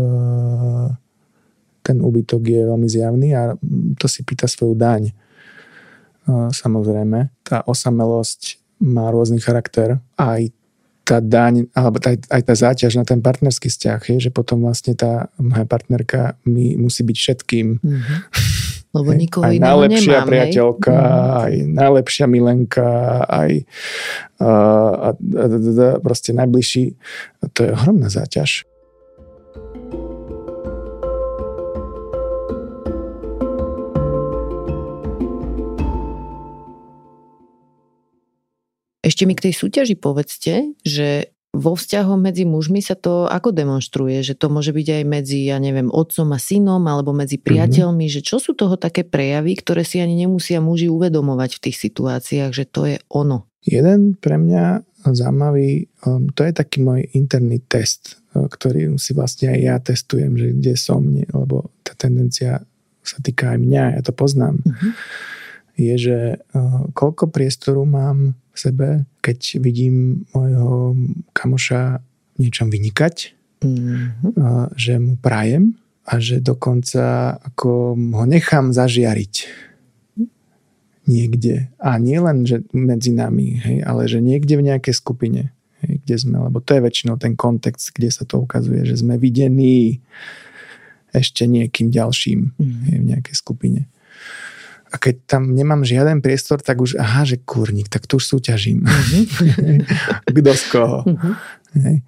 [1.81, 3.57] ten úbytok je veľmi zjavný a
[3.97, 5.17] to si pýta svoju daň.
[6.29, 10.01] Samozrejme, tá osamelosť má rôzny charakter.
[10.17, 10.41] Aj
[11.05, 14.95] tá daň, alebo aj, aj tá záťaž na ten partnerský vzťah je, že potom vlastne
[14.95, 17.67] tá moja partnerka mi musí byť všetkým.
[17.83, 18.19] Mm-hmm.
[18.91, 21.39] Lebo nikoho aj najlepšia nemám, priateľka, hej?
[21.43, 22.91] aj najlepšia milenka,
[23.27, 23.51] aj
[24.43, 26.99] uh, a, a, a, proste najbližší.
[27.55, 28.70] To je ohromná záťaž.
[39.01, 44.23] Ešte mi k tej súťaži povedzte, že vo vzťahoch medzi mužmi sa to ako demonstruje?
[44.23, 47.45] Že to môže byť aj medzi, ja neviem, otcom a synom alebo medzi mhm.
[47.45, 48.23] priateľmi, mm-hmm.
[48.23, 52.51] že čo sú toho také prejavy, ktoré si ani nemusia muži uvedomovať v tých situáciách,
[52.55, 53.51] že to je ono?
[53.61, 59.53] Jeden pre mňa zaujímavý, um, to je taký môj interný test, uh, ktorý si vlastne
[59.53, 62.65] aj ja testujem, že kde som, lebo tá tendencia
[63.05, 64.61] sa týka aj mňa, ja to poznám.
[64.65, 64.93] Mm-hmm.
[65.81, 68.89] Je, že uh, koľko priestoru mám v sebe,
[69.23, 70.97] keď vidím môjho
[71.33, 72.03] kamoša
[72.41, 74.75] niečom vynikať, mm-hmm.
[74.75, 75.77] že mu prajem
[76.09, 79.35] a že dokonca ako ho nechám zažiariť
[81.11, 81.69] niekde.
[81.83, 85.51] A nie len, že medzi nami, hej, ale že niekde v nejakej skupine,
[85.83, 89.19] hej, kde sme, lebo to je väčšinou ten kontext, kde sa to ukazuje, že sme
[89.19, 89.99] videní
[91.11, 92.75] ešte niekým ďalším mm.
[92.87, 93.81] hej, v nejakej skupine.
[94.91, 98.83] A keď tam nemám žiaden priestor, tak už, aha, že kurník, tak tu už súťažím.
[98.83, 100.27] Mm-hmm.
[100.35, 100.99] Kto z koho.
[101.07, 101.99] Mm-hmm.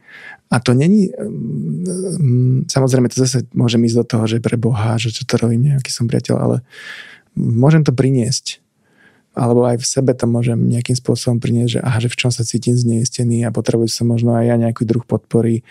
[0.53, 5.15] A to není, um, samozrejme to zase môžem ísť do toho, že pre Boha, že
[5.15, 6.57] čo to robím, nejaký som priateľ, ale
[7.39, 8.59] môžem to priniesť.
[9.33, 12.45] Alebo aj v sebe to môžem nejakým spôsobom priniesť, že aha, že v čom sa
[12.45, 15.65] cítim zneistený a potrebujem sa možno aj ja nejaký druh podpory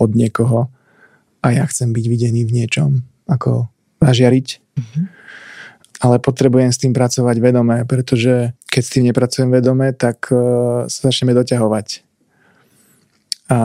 [0.00, 0.72] od niekoho
[1.44, 3.68] a ja chcem byť videný v niečom, ako
[4.00, 4.48] zažiariť.
[4.80, 5.19] Mm-hmm
[6.00, 11.00] ale potrebujem s tým pracovať vedome, pretože keď s tým nepracujem vedome, tak uh, sa
[11.12, 12.08] začneme doťahovať.
[13.50, 13.58] A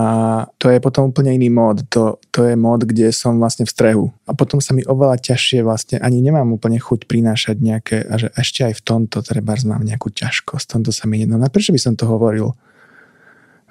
[0.58, 1.86] to je potom úplne iný mód.
[1.94, 4.06] To, to je mód, kde som vlastne v strehu.
[4.26, 8.34] A potom sa mi oveľa ťažšie vlastne, ani nemám úplne chuť prinášať nejaké, a že
[8.34, 11.38] ešte aj v tomto treba mám nejakú ťažkosť, v tomto sa mi nedá.
[11.38, 12.58] No prečo by som to hovoril?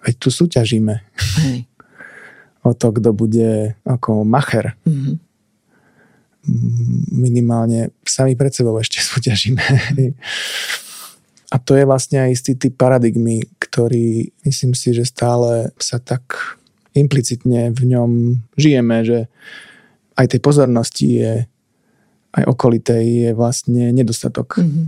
[0.06, 0.94] Veď tu súťažíme.
[1.42, 1.66] Hej.
[2.68, 4.78] o to, kto bude ako macher.
[4.86, 5.23] Mm-hmm
[7.10, 9.64] minimálne sami pred sebou ešte súťažíme.
[11.54, 16.58] A to je vlastne aj istý typ paradigmy, ktorý myslím si, že stále sa tak
[16.94, 18.10] implicitne v ňom
[18.58, 19.30] žijeme, že
[20.14, 21.32] aj tej pozornosti je
[22.34, 24.58] aj okolitej je vlastne nedostatok.
[24.58, 24.86] Mm-hmm.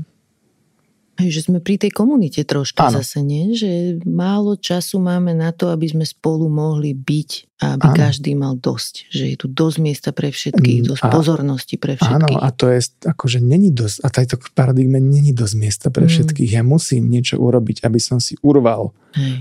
[1.17, 3.01] Že sme pri tej komunite troška Áno.
[3.01, 3.57] zase, nie?
[3.57, 7.97] Že málo času máme na to, aby sme spolu mohli byť a aby Áno.
[7.97, 9.09] každý mal dosť.
[9.09, 12.37] Že je tu dosť miesta pre všetkých, mm, dosť a, pozornosti pre všetkých.
[12.37, 16.13] Áno, a to je akože není dosť, a tajto paradigme není dosť miesta pre mm.
[16.13, 16.51] všetkých.
[16.53, 19.41] Ja musím niečo urobiť, aby som si urval Hej.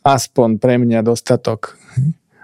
[0.00, 1.76] aspoň pre mňa dostatok.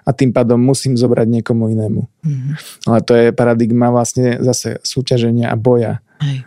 [0.03, 2.03] A tým pádom musím zobrať niekomu inému.
[2.27, 2.59] Mm.
[2.91, 6.03] Ale to je paradigma vlastne zase súťaženia a boja.
[6.21, 6.43] Hej.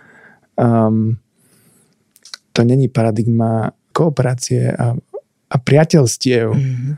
[0.59, 1.17] Um,
[2.55, 4.95] to není paradigma kooperácie a,
[5.51, 6.55] a priateľstiev.
[6.55, 6.93] Mm-hmm.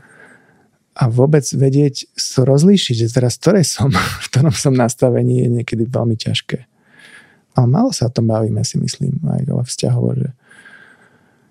[0.98, 3.90] A vôbec vedieť, so rozlíšiť, že teraz ktoré som,
[4.22, 6.58] v ktorom som nastavení, je niekedy veľmi ťažké.
[7.58, 10.30] Ale málo sa o tom bavíme, si myslím, aj o vzťahovo, že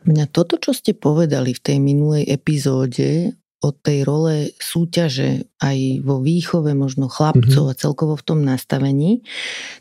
[0.08, 6.22] Mňa toto, čo ste povedali v tej minulej epizóde o tej role súťaže aj vo
[6.22, 7.74] výchove možno chlapcov mm-hmm.
[7.74, 9.26] a celkovo v tom nastavení,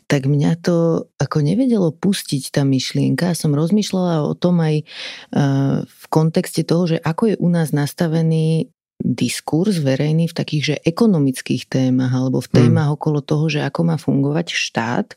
[0.09, 3.37] tak mňa to ako nevedelo pustiť tá myšlienka.
[3.37, 8.73] Som rozmýšľala o tom aj uh, v kontexte toho, že ako je u nás nastavený
[9.07, 12.95] diskurs verejný v takých, že ekonomických témach alebo v témach mm.
[12.99, 15.07] okolo toho, že ako má fungovať štát.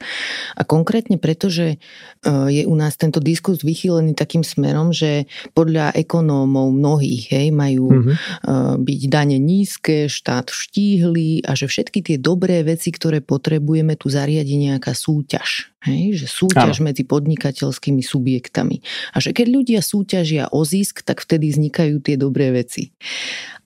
[0.54, 1.78] A konkrétne preto, že e,
[2.54, 5.26] je u nás tento diskurs vychýlený takým smerom, že
[5.58, 8.16] podľa ekonómov mnohých hej, majú mm-hmm.
[8.86, 14.54] byť dane nízke, štát štíhly a že všetky tie dobré veci, ktoré potrebujeme, tu zariadi
[14.70, 15.72] nejaká súťaž.
[15.80, 16.92] Hej, že súťaž ano.
[16.92, 18.84] medzi podnikateľskými subjektami.
[19.16, 22.92] A že keď ľudia súťažia o zisk, tak vtedy vznikajú tie dobré veci.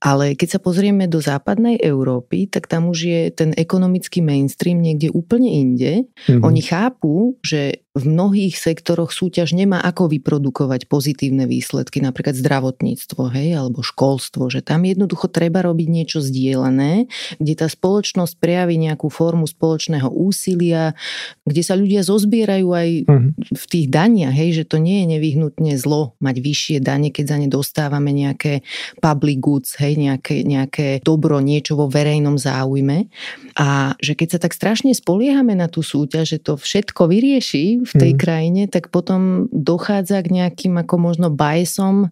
[0.05, 5.09] Ale keď sa pozrieme do západnej Európy, tak tam už je ten ekonomický mainstream niekde
[5.09, 6.05] úplne inde.
[6.29, 6.45] Mm-hmm.
[6.45, 13.55] Oni chápu, že v mnohých sektoroch súťaž nemá ako vyprodukovať pozitívne výsledky, napríklad zdravotníctvo, hej,
[13.55, 17.07] alebo školstvo, že tam jednoducho treba robiť niečo zdieľané,
[17.39, 20.99] kde tá spoločnosť prejaví nejakú formu spoločného úsilia,
[21.47, 23.31] kde sa ľudia zozbierajú aj uh-huh.
[23.55, 27.37] v tých daniach, hej, že to nie je nevyhnutne zlo mať vyššie dane, keď za
[27.39, 28.67] ne dostávame nejaké
[28.99, 33.11] public goods, hej, nejaké, nejaké dobro, niečo vo verejnom záujme.
[33.55, 37.93] A že keď sa tak strašne spoliehame na tú súťaž, že to všetko vyrieši, v
[37.93, 38.19] tej mm.
[38.19, 42.11] krajine, tak potom dochádza k nejakým ako možno bajsom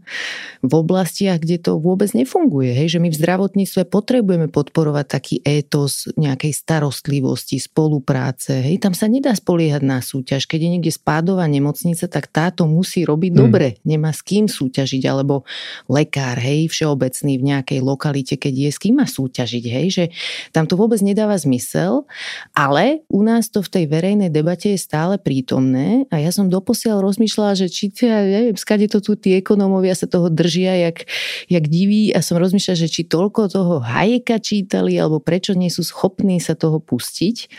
[0.62, 2.76] v oblastiach, kde to vôbec nefunguje.
[2.76, 2.98] Hej?
[2.98, 8.62] Že my v zdravotníctve potrebujeme podporovať taký étos nejakej starostlivosti, spolupráce.
[8.62, 8.82] Hej?
[8.82, 10.46] Tam sa nedá spoliehať na súťaž.
[10.46, 13.38] Keď je niekde spádová nemocnica, tak táto musí robiť mm.
[13.38, 13.68] dobre.
[13.82, 15.02] Nemá s kým súťažiť.
[15.08, 15.42] Alebo
[15.88, 19.64] lekár, hej, všeobecný v nejakej lokalite, keď je s kým má súťažiť.
[19.70, 19.86] Hej?
[19.94, 20.04] Že
[20.50, 22.04] tam to vôbec nedáva zmysel.
[22.52, 26.48] Ale u nás to v tej verejnej debate je stále prítom prítomné a ja som
[26.48, 31.04] doposiaľ rozmýšľala, že či ja neviem, skade to tu tí ekonómovia sa toho držia, jak,
[31.52, 35.84] jak diví a som rozmýšľala, že či toľko toho hajeka čítali alebo prečo nie sú
[35.84, 37.52] schopní sa toho pustiť.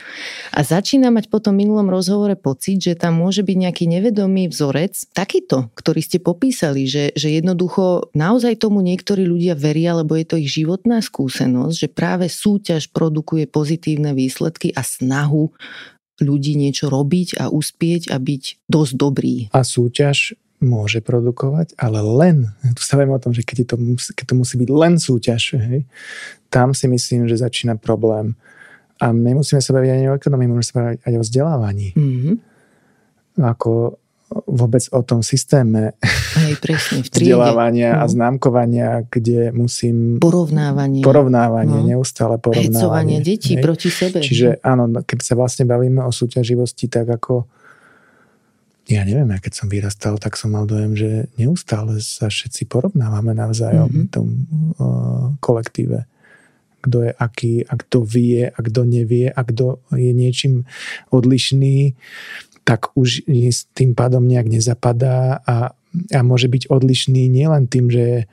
[0.57, 4.97] A začína mať po tom minulom rozhovore pocit, že tam môže byť nejaký nevedomý vzorec,
[5.13, 10.35] takýto, ktorý ste popísali, že, že jednoducho naozaj tomu niektorí ľudia veria, lebo je to
[10.35, 15.49] ich životná skúsenosť, že práve súťaž produkuje pozitívne výsledky a snahu
[16.21, 19.35] ľudí niečo robiť a uspieť a byť dosť dobrý.
[19.55, 22.37] A súťaž môže produkovať, ale len,
[22.71, 23.75] tu sa viem o tom, že keď, to,
[24.15, 25.83] keď to musí byť len súťaž, hej,
[26.47, 28.39] tam si myslím, že začína problém.
[29.01, 31.89] A nemusíme sa baviť ani o ekonomii, môžeme sa baviť aj o vzdelávaní.
[31.97, 32.35] Mm-hmm.
[33.43, 33.99] Ako
[34.49, 35.93] vôbec o tom systéme
[36.41, 37.99] Hej, presne, v vzdelávania no.
[38.01, 40.17] a známkovania, kde musím...
[40.17, 41.05] Porovnávanie.
[41.05, 41.89] Porovnávanie, no.
[41.95, 42.73] neustále porovnávanie.
[42.73, 43.63] Hecovanie detí hej.
[43.63, 44.19] proti sebe.
[44.19, 47.45] Čiže áno, no, keď sa vlastne bavíme o súťaživosti, tak ako
[48.91, 51.09] ja neviem, ja keď som vyrastal, tak som mal dojem, že
[51.39, 54.07] neustále sa všetci porovnávame navzájom mm-hmm.
[54.07, 54.27] v tom
[54.75, 56.03] uh, kolektíve
[56.83, 60.67] kto je aký, a kto vie, a kto nevie, a kto je niečím
[61.15, 61.95] odlišný,
[62.63, 65.75] tak už s tým pádom nejak nezapadá a,
[66.11, 68.31] a môže byť odlišný nielen tým, že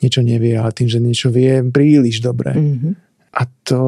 [0.00, 2.52] niečo nevie, ale tým, že niečo vie príliš dobre.
[2.54, 2.92] Mm-hmm.
[3.36, 3.80] A to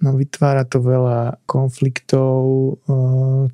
[0.00, 2.36] no, vytvára to veľa konfliktov,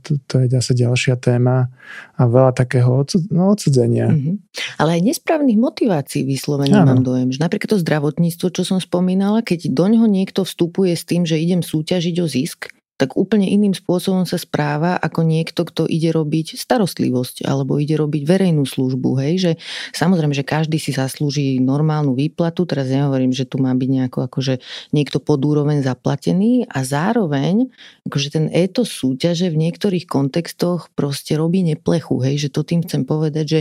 [0.03, 1.71] to, to je zase ďalšia téma
[2.19, 4.11] a veľa takého odsud, no, odsudzenia.
[4.11, 4.35] Mm-hmm.
[4.83, 9.71] Ale aj nesprávnych motivácií vyslovene mám dojem, že napríklad to zdravotníctvo, čo som spomínala, keď
[9.71, 14.23] do ňoho niekto vstupuje s tým, že idem súťažiť o zisk, tak úplne iným spôsobom
[14.23, 19.19] sa správa ako niekto, kto ide robiť starostlivosť alebo ide robiť verejnú službu.
[19.19, 19.35] Hej?
[19.43, 19.53] Že,
[19.91, 24.63] samozrejme, že každý si zaslúži normálnu výplatu, teraz nehovorím, že tu má byť nejako akože
[24.95, 27.75] niekto pod úroveň zaplatený a zároveň
[28.07, 32.23] akože ten étos súťaže v niektorých kontextoch proste robí neplechu.
[32.23, 32.47] Hej?
[32.47, 33.61] Že to tým chcem povedať, že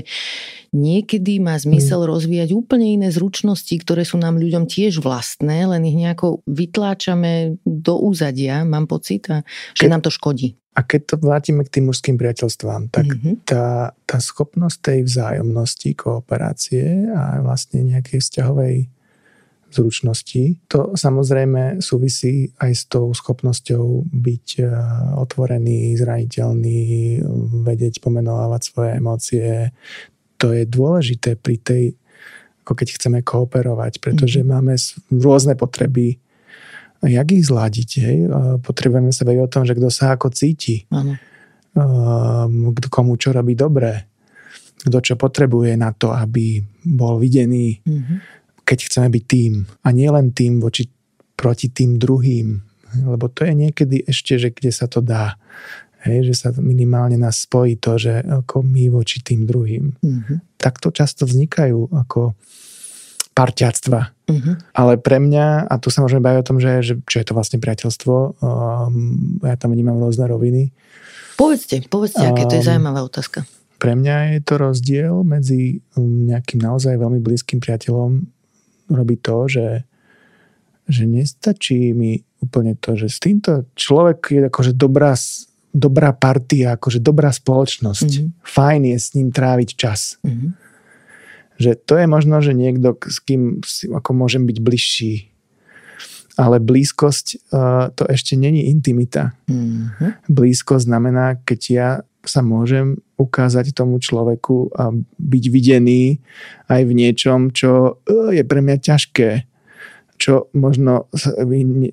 [0.72, 2.10] niekedy má zmysel mm.
[2.10, 8.00] rozvíjať úplne iné zručnosti, ktoré sú nám ľuďom tiež vlastné, len ich nejako vytláčame do
[8.00, 9.44] úzadia, mám pocit, a
[9.76, 10.56] že keď, nám to škodí.
[10.72, 13.44] A keď to vrátime k tým mužským priateľstvám, tak mm-hmm.
[13.44, 18.76] tá, tá schopnosť tej vzájomnosti, kooperácie a vlastne nejakej vzťahovej
[19.72, 20.60] zručnosti.
[20.68, 24.64] To samozrejme súvisí aj s tou schopnosťou byť e,
[25.16, 26.80] otvorený, zraniteľný,
[27.64, 29.48] vedieť pomenovať svoje emócie.
[30.42, 31.84] To je dôležité pri tej,
[32.66, 34.54] ako keď chceme kooperovať, pretože mm-hmm.
[34.58, 34.74] máme
[35.22, 36.18] rôzne potreby
[37.10, 37.90] jak ich zladiť.
[38.02, 38.18] Hej?
[38.62, 40.86] Potrebujeme sa vedieť o tom, že kto sa ako cíti.
[40.92, 44.06] Ehm, komu čo robí dobré.
[44.82, 47.82] Kto čo potrebuje na to, aby bol videný.
[47.82, 48.18] Mm-hmm.
[48.66, 49.54] Keď chceme byť tým.
[49.86, 50.86] A nie len tým voči,
[51.34, 52.62] proti tým druhým.
[53.08, 55.40] Lebo to je niekedy ešte, že kde sa to dá.
[56.02, 59.94] Hej, že sa minimálne nás spojí to, že ako my voči tým druhým.
[60.02, 60.38] Mm-hmm.
[60.58, 62.34] Takto často vznikajú ako
[63.32, 64.00] parťáctva.
[64.28, 64.56] Uh-huh.
[64.76, 67.34] Ale pre mňa, a tu sa môžeme baviť o tom, že, že čo je to
[67.34, 70.76] vlastne priateľstvo, um, ja tam vnímam rôzne roviny.
[71.40, 73.48] Povedzte, povedzte, aké to je um, zaujímavá otázka.
[73.82, 78.28] Pre mňa je to rozdiel medzi um, nejakým naozaj veľmi blízkym priateľom
[78.92, 79.88] robí to, že,
[80.92, 85.16] že nestačí mi úplne to, že s týmto človek je akože dobrá,
[85.72, 88.10] dobrá partia, akože dobrá spoločnosť.
[88.12, 88.44] Mm-hmm.
[88.44, 90.22] Fajn je s ním tráviť čas.
[90.24, 90.52] Mm-hmm.
[91.62, 93.64] Že to je možno, že niekto, s kým
[93.94, 95.32] ako môžem byť bližší,
[96.40, 99.36] ale blízkosť uh, to ešte není intimita.
[99.48, 100.32] Mm-hmm.
[100.32, 101.90] Blízkosť znamená, keď ja
[102.22, 106.22] sa môžem ukázať tomu človeku a byť videný
[106.70, 109.30] aj v niečom, čo uh, je pre mňa ťažké
[110.22, 111.10] čo možno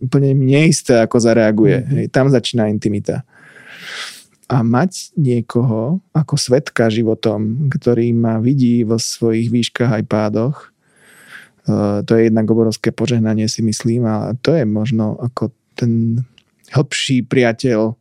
[0.05, 1.81] úplne neisté, ako zareaguje.
[1.81, 1.97] Mm-hmm.
[1.97, 3.25] Hej, tam začína intimita.
[4.49, 10.73] A mať niekoho ako svetka životom, ktorý ma vidí vo svojich výškach aj pádoch,
[11.69, 16.25] Eh, to je jednak obrovské požehnanie si myslím a to je možno ako ten
[16.73, 17.93] hĺbší priateľ.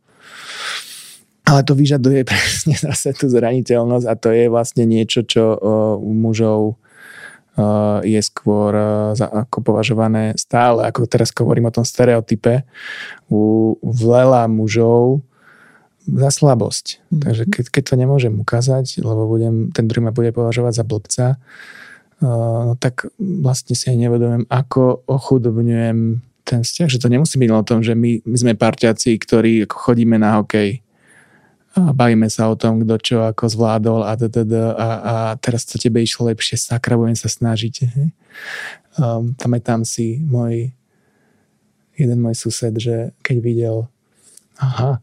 [1.48, 5.60] Ale to vyžaduje presne zase tú zraniteľnosť a to je vlastne niečo, čo eh,
[6.00, 6.80] u mužov
[7.60, 8.72] eh, je skôr
[9.12, 12.64] ako považované stále, ako teraz hovorím o tom stereotype,
[13.28, 15.20] u veľa mužov
[16.08, 16.86] za slabosť.
[16.96, 17.20] Mm-hmm.
[17.20, 21.26] Takže keď, keď to nemôžem ukázať, lebo budem, ten druhý ma bude považovať za blbca,
[22.24, 27.62] no tak vlastne si aj nevedomím, ako ochudobňujem ten vzťah, že to nemusí byť o
[27.62, 30.80] tom, že my, my sme parťaci, ktorí chodíme na hokej
[31.78, 36.02] a bavíme sa o tom, kto čo ako zvládol a, a, a teraz to tebe
[36.02, 37.86] išlo lepšie, sakra, budem sa snažiť.
[38.98, 40.74] Um, pamätám si môj
[41.94, 43.76] jeden môj sused, že keď videl
[44.58, 44.98] aha,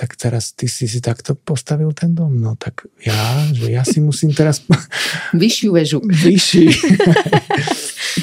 [0.00, 2.40] tak teraz ty si si takto postavil ten dom.
[2.40, 4.64] No tak ja, že ja si musím teraz...
[5.36, 6.00] Vyššiu väžu.
[6.00, 6.64] Vyšší.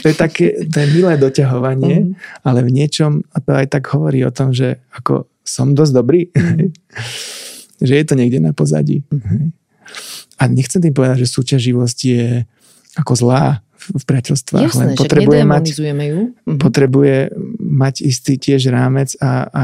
[0.01, 2.41] to je také, to je milé doťahovanie, mm.
[2.41, 6.33] ale v niečom, a to aj tak hovorí o tom, že ako som dosť dobrý,
[6.33, 6.73] mm.
[7.87, 9.05] že je to niekde na pozadí.
[9.13, 9.53] Mm.
[10.41, 12.25] A nechcem tým povedať, že súťaživosť je
[12.97, 16.33] ako zlá v priateľstvách, Jasné, len potrebuje mať, ju.
[16.41, 16.57] Mm.
[16.57, 17.17] potrebuje
[17.61, 19.63] mať istý tiež rámec a, a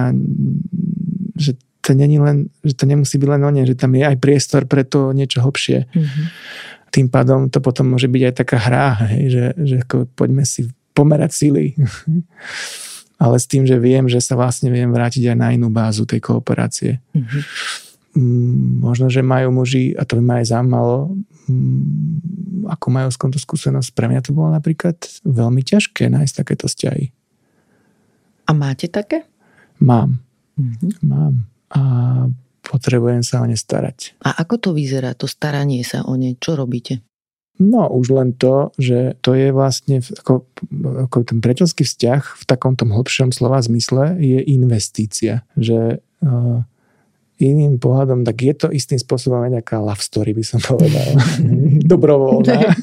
[1.34, 4.18] že to není len, že to nemusí byť len o ne, že tam je aj
[4.24, 5.92] priestor pre to niečo hlbšie.
[5.92, 6.26] Mm-hmm.
[6.96, 10.72] Tým pádom to potom môže byť aj taká hra, hej, že, že ako poďme si
[10.96, 11.76] pomerať síly.
[13.24, 16.24] Ale s tým, že viem, že sa vlastne viem vrátiť aj na inú bázu tej
[16.24, 17.04] kooperácie.
[17.12, 17.44] Mm-hmm.
[18.84, 21.18] Možno, že majú muži, a to by ma aj zaujímalo,
[21.50, 23.90] mm, ako majú s tomto skúsenosť.
[23.92, 27.10] Pre mňa to bolo napríklad veľmi ťažké nájsť takéto vzťahy.
[28.48, 29.26] A máte také?
[29.82, 30.20] Mám.
[30.60, 30.92] Mm-hmm.
[31.10, 31.82] Mám a
[32.64, 34.18] potrebujem sa o ne starať.
[34.24, 36.38] A ako to vyzerá, to staranie sa o ne?
[36.40, 37.04] Čo robíte?
[37.62, 40.50] No už len to, že to je vlastne ako,
[41.06, 45.46] ako ten priateľský vzťah v takom tom hlbšom slova zmysle je investícia.
[45.54, 46.66] Že uh,
[47.38, 51.14] iným pohľadom, tak je to istým spôsobom aj nejaká love story, by som povedal.
[51.94, 52.74] Dobrovoľná.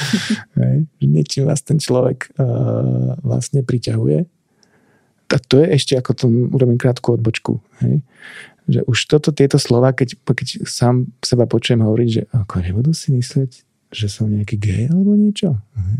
[0.98, 4.41] Niečím vás ten človek uh, vlastne priťahuje
[5.32, 7.58] a to je ešte ako to urobím krátku odbočku.
[7.80, 8.04] Hej?
[8.68, 13.10] Že už toto, tieto slova, keď, keď sám seba počujem hovoriť, že ako nebudú si
[13.10, 15.58] mysleť, že som nejaký gej alebo niečo.
[15.76, 15.98] Hej?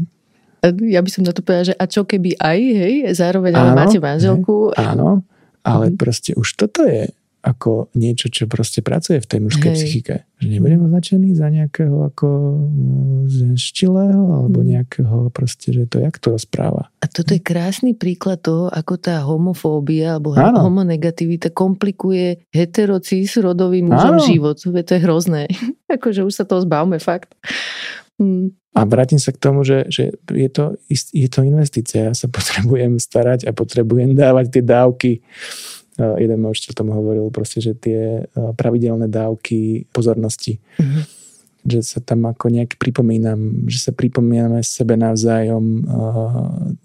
[0.95, 3.99] Ja by som na to povedala, že a čo keby aj, hej, zároveň ale máte
[3.99, 4.71] manželku.
[4.79, 5.27] Hej, áno,
[5.67, 5.99] ale mm.
[5.99, 7.11] proste už toto je
[7.43, 9.77] ako niečo, čo proste pracuje v tej mužskej Hej.
[9.77, 10.15] psychike.
[10.39, 12.29] Že nebudem označený za nejakého ako
[12.71, 14.67] mm, zenštilého alebo mm.
[14.79, 16.95] nejakého proste, že to jak to rozpráva.
[17.03, 20.63] A toto je krásny príklad toho, ako tá homofóbia alebo Áno.
[20.71, 24.25] homonegativita komplikuje heterocis rodovým mužom Áno.
[24.25, 24.63] život.
[24.63, 25.51] To je hrozné.
[25.99, 27.35] akože už sa toho zbavme, fakt.
[28.23, 28.55] Mm.
[28.73, 32.09] A vrátim sa k tomu, že, že je, to, je to investícia.
[32.09, 35.13] Ja sa potrebujem starať a potrebujem dávať tie dávky
[35.99, 40.57] jeden môj učiteľ tomu hovoril proste, že tie pravidelné dávky pozornosti.
[40.81, 41.05] Mm-hmm.
[41.63, 45.85] Že sa tam ako nejak pripomínam, že sa pripomíname sebe navzájom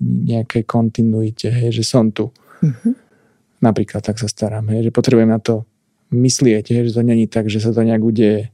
[0.01, 2.30] nejaké kontinuite, hej, že som tu.
[2.62, 2.93] Mm-hmm.
[3.64, 5.66] Napríklad tak sa starám, hej, že potrebujem na to
[6.14, 8.53] myslieť, hej, že to není tak, že sa to nejak udeje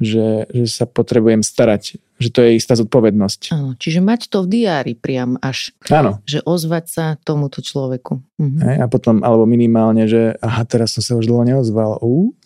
[0.00, 3.56] že, že sa potrebujem starať, že to je istá zodpovednosť.
[3.56, 5.72] Áno, čiže mať to v diári priam až.
[5.88, 6.20] Áno.
[6.28, 8.20] Že ozvať sa tomuto človeku.
[8.36, 8.58] Mhm.
[8.60, 11.96] Hej, a potom, alebo minimálne, že aha, teraz som sa už dlho neozval.
[12.04, 12.36] Ú,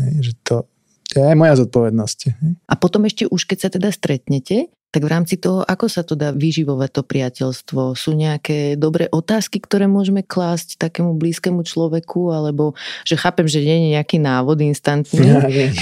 [0.00, 0.64] hej, že to,
[1.12, 2.18] to je aj moja zodpovednosť.
[2.32, 2.52] Hej.
[2.64, 6.16] A potom ešte už, keď sa teda stretnete, tak v rámci toho, ako sa to
[6.16, 7.98] dá vyživovať to priateľstvo?
[7.98, 12.72] Sú nejaké dobré otázky, ktoré môžeme klásť takému blízkemu človeku, alebo
[13.04, 15.26] že chápem, že nie je nejaký návod instantný,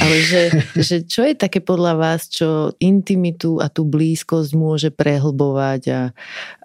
[0.03, 0.43] ale že,
[0.75, 6.03] že čo je také podľa vás, čo intimitu a tú blízkosť môže prehlbovať a,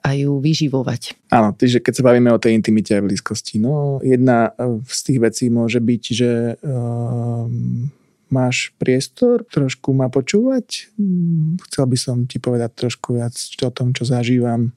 [0.02, 1.20] a ju vyživovať?
[1.30, 4.56] Áno, takže keď sa bavíme o tej intimite a blízkosti, no jedna
[4.90, 7.94] z tých vecí môže byť, že um,
[8.30, 10.94] máš priestor trošku ma počúvať?
[10.96, 14.74] Mm, chcel by som ti povedať trošku viac o tom, čo zažívam.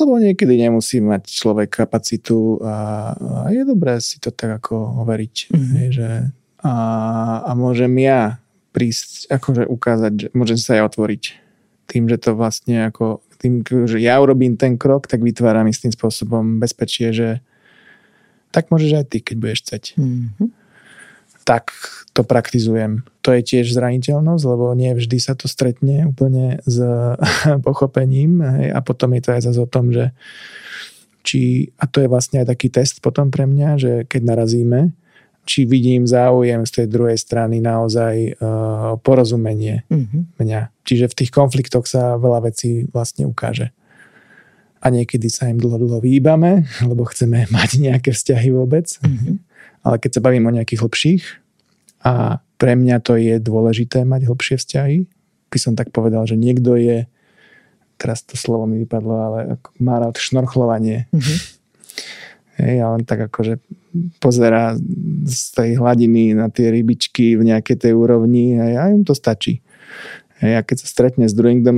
[0.00, 5.36] Lebo niekedy nemusí mať človek kapacitu a, a je dobré si to tak ako overiť.
[5.52, 5.84] Mm-hmm.
[5.92, 6.10] Že,
[6.64, 6.74] a,
[7.44, 8.40] a môžem ja
[8.72, 11.22] prísť, akože ukázať, že môžem sa aj otvoriť.
[11.92, 16.56] Tým, že to vlastne ako, tým, že ja urobím ten krok, tak vytváram istým spôsobom
[16.56, 17.28] bezpečie, že
[18.48, 19.84] tak môžeš aj ty, keď budeš chceť.
[20.00, 20.61] Mm-hmm
[21.42, 21.74] tak
[22.12, 23.02] to praktizujem.
[23.26, 26.78] To je tiež zraniteľnosť, lebo nie vždy sa to stretne úplne s
[27.66, 30.14] pochopením hej, a potom je to aj zase o tom, že
[31.22, 34.90] či, a to je vlastne aj taký test potom pre mňa, že keď narazíme,
[35.42, 40.38] či vidím záujem z tej druhej strany naozaj uh, porozumenie mm-hmm.
[40.38, 40.70] mňa.
[40.86, 43.74] Čiže v tých konfliktoch sa veľa vecí vlastne ukáže.
[44.82, 48.86] A niekedy sa im dlho, dlho výbame, lebo chceme mať nejaké vzťahy vôbec.
[49.02, 49.51] Mm-hmm
[49.82, 51.22] ale keď sa bavím o nejakých hlbších
[52.06, 54.96] a pre mňa to je dôležité mať hlbšie vzťahy,
[55.52, 57.10] by som tak povedal, že niekto je,
[57.98, 59.38] teraz to slovo mi vypadlo, ale
[59.82, 61.10] má rád šnorchlovanie.
[61.12, 61.38] Mm-hmm.
[62.62, 63.58] Hej, a len tak akože
[64.20, 64.76] pozera
[65.24, 69.64] z tej hladiny na tie rybičky v nejakej tej úrovni hej, a im to stačí.
[70.42, 71.70] Hej, a keď sa stretne s druhým, kto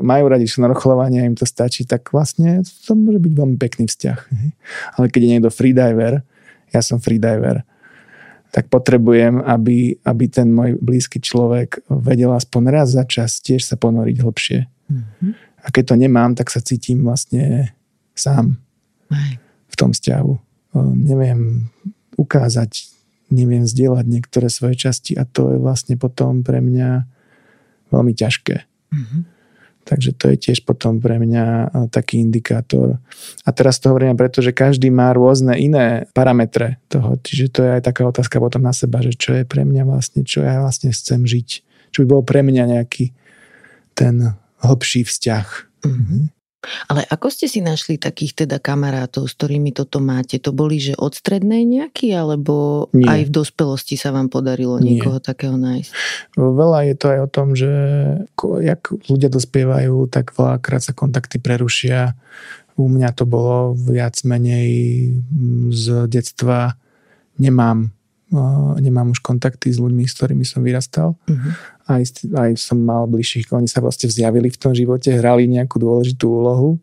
[0.00, 4.18] majú radi šnorchlovanie a im to stačí, tak vlastne to môže byť veľmi pekný vzťah.
[4.28, 4.48] Hej.
[4.96, 6.20] Ale keď je niekto freediver,
[6.70, 7.62] ja som freediver,
[8.50, 13.78] tak potrebujem, aby, aby ten môj blízky človek vedel aspoň raz za čas tiež sa
[13.78, 14.60] ponoriť hlbšie.
[14.66, 15.32] Mm-hmm.
[15.62, 17.70] A keď to nemám, tak sa cítim vlastne
[18.18, 18.58] sám
[19.06, 19.38] Aj.
[19.70, 20.32] v tom vzťahu.
[20.98, 21.70] Neviem
[22.18, 22.90] ukázať,
[23.30, 27.06] neviem zdieľať niektoré svoje časti a to je vlastne potom pre mňa
[27.94, 28.56] veľmi ťažké.
[28.90, 29.22] Mm-hmm.
[29.90, 33.02] Takže to je tiež potom pre mňa taký indikátor.
[33.42, 37.18] A teraz to hovorím preto, že každý má rôzne iné parametre toho.
[37.18, 40.22] Čiže to je aj taká otázka potom na seba, že čo je pre mňa vlastne,
[40.22, 41.48] čo ja vlastne chcem žiť.
[41.90, 43.10] Čo by bol pre mňa nejaký
[43.98, 45.46] ten hlbší vzťah.
[45.82, 46.22] Mm-hmm.
[46.92, 50.36] Ale ako ste si našli takých teda kamarátov, s ktorými toto máte?
[50.44, 53.08] To boli, že od strednej nejaký, alebo Nie.
[53.08, 55.00] aj v dospelosti sa vám podarilo Nie.
[55.00, 55.90] niekoho takého nájsť?
[56.36, 57.72] Veľa je to aj o tom, že
[58.60, 62.12] jak ľudia dospievajú, tak veľakrát sa kontakty prerušia.
[62.76, 64.68] U mňa to bolo viac menej
[65.16, 66.76] mm, z detstva.
[67.40, 67.92] Nemám
[68.78, 71.18] nemám už kontakty s ľuďmi, s ktorými som vyrastal.
[71.26, 71.50] Uh-huh.
[71.90, 72.02] Aj,
[72.38, 76.78] aj som mal bližších, oni sa vlastne vzjavili v tom živote, hrali nejakú dôležitú úlohu.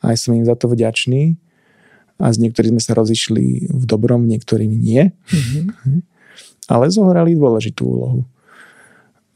[0.00, 1.36] Aj som im za to vďačný.
[2.20, 5.12] A s niektorými sme sa rozišli v dobrom, niektorými nie.
[5.28, 6.00] Uh-huh.
[6.68, 8.20] Ale zohrali dôležitú úlohu.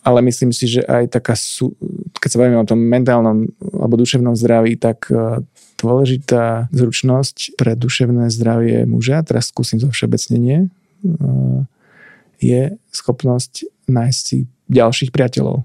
[0.04, 1.72] Ale myslím si, že aj taká, sú,
[2.20, 5.40] keď sa bavíme o tom mentálnom alebo duševnom zdraví, tak e,
[5.80, 10.68] dôležitá zručnosť pre duševné zdravie muža, teraz skúsim zo všeobecnenie,
[12.40, 14.38] je schopnosť nájsť si
[14.68, 15.64] ďalších priateľov.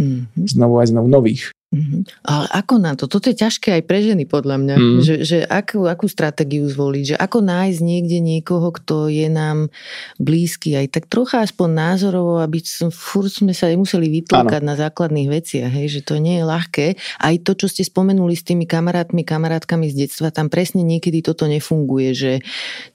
[0.00, 0.46] Mm-hmm.
[0.48, 1.54] Znovu aj znovu nových.
[1.70, 2.26] Mm-hmm.
[2.26, 3.06] Ale ako na to?
[3.06, 4.74] Toto je ťažké aj pre ženy podľa mňa.
[4.74, 4.98] Mm.
[5.06, 7.14] Že, že akú, akú stratégiu zvoliť?
[7.14, 9.70] Že ako nájsť niekde niekoho, kto je nám
[10.18, 15.30] blízky aj tak trocha aspoň názorovo, aby som, furt sme sa museli vytlkať na základných
[15.30, 15.70] veciach.
[15.70, 15.86] Hej?
[15.94, 16.86] Že to nie je ľahké.
[17.22, 21.46] Aj to, čo ste spomenuli s tými kamarátmi, kamarátkami z detstva, tam presne niekedy toto
[21.46, 22.18] nefunguje.
[22.18, 22.32] Že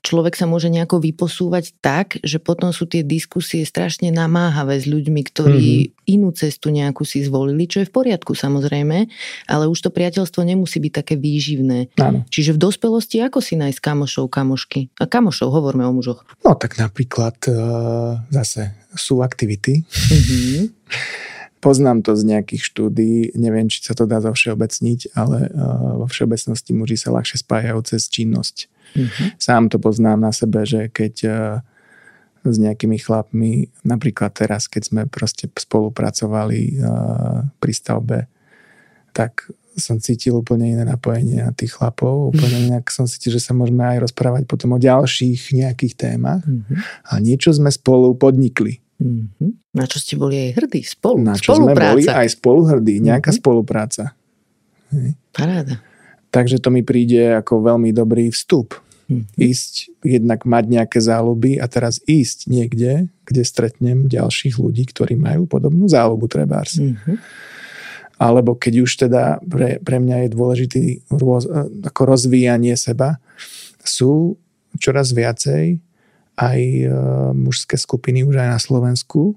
[0.03, 5.21] človek sa môže nejako vyposúvať tak, že potom sú tie diskusie strašne namáhavé s ľuďmi,
[5.31, 5.94] ktorí mm-hmm.
[6.05, 9.07] Inú cestu nejakú si zvolili, čo je v poriadku samozrejme
[9.45, 11.95] ale už to priateľstvo nemusí byť také výživné.
[12.01, 12.25] Áno.
[12.29, 14.89] Čiže v dospelosti ako si nájsť kamošov, kamošky?
[14.99, 16.25] A kamošov, hovorme o mužoch.
[16.41, 19.85] No tak napríklad uh, zase sú aktivity.
[19.85, 20.59] Mm-hmm.
[21.65, 26.05] Poznám to z nejakých štúdí, neviem, či sa to dá zo všeobecniť, ale uh, vo
[26.05, 28.69] všeobecnosti muži sa ľahšie spájajú cez činnosť.
[28.93, 29.27] Mm-hmm.
[29.41, 31.35] Sám to poznám na sebe, že keď uh,
[32.45, 38.19] s nejakými chlapmi, napríklad teraz, keď sme proste spolupracovali uh, pri stavbe
[39.15, 39.47] tak
[39.79, 42.35] som cítil úplne iné napojenie na tých chlapov.
[42.35, 42.65] Úplne mhm.
[42.67, 46.43] inak som cítil, že sa môžeme aj rozprávať potom o ďalších nejakých témach.
[46.43, 46.77] Mm-hmm.
[47.07, 48.83] A niečo sme spolu podnikli.
[48.99, 49.75] Mm-hmm.
[49.75, 50.79] Na čo ste boli aj hrdí?
[50.83, 51.19] Spolu.
[51.23, 53.03] Na čo sme boli aj spolu hrdí.
[53.03, 53.43] Nejaká mm-hmm.
[53.43, 54.15] spolupráca.
[55.35, 55.83] Paráda.
[56.31, 58.79] Takže to mi príde ako veľmi dobrý vstup.
[59.05, 59.37] Mm-hmm.
[59.37, 65.45] Ísť, jednak mať nejaké záľuby a teraz ísť niekde, kde stretnem ďalších ľudí, ktorí majú
[65.45, 66.81] podobnú záľubu trebárs.
[66.81, 67.53] Mm-hmm
[68.15, 71.51] alebo keď už teda pre, pre mňa je dôležitý rôz,
[71.83, 73.19] ako rozvíjanie seba,
[73.83, 74.39] sú
[74.79, 75.79] čoraz viacej
[76.35, 76.91] aj uh,
[77.31, 79.35] mužské skupiny už aj na Slovensku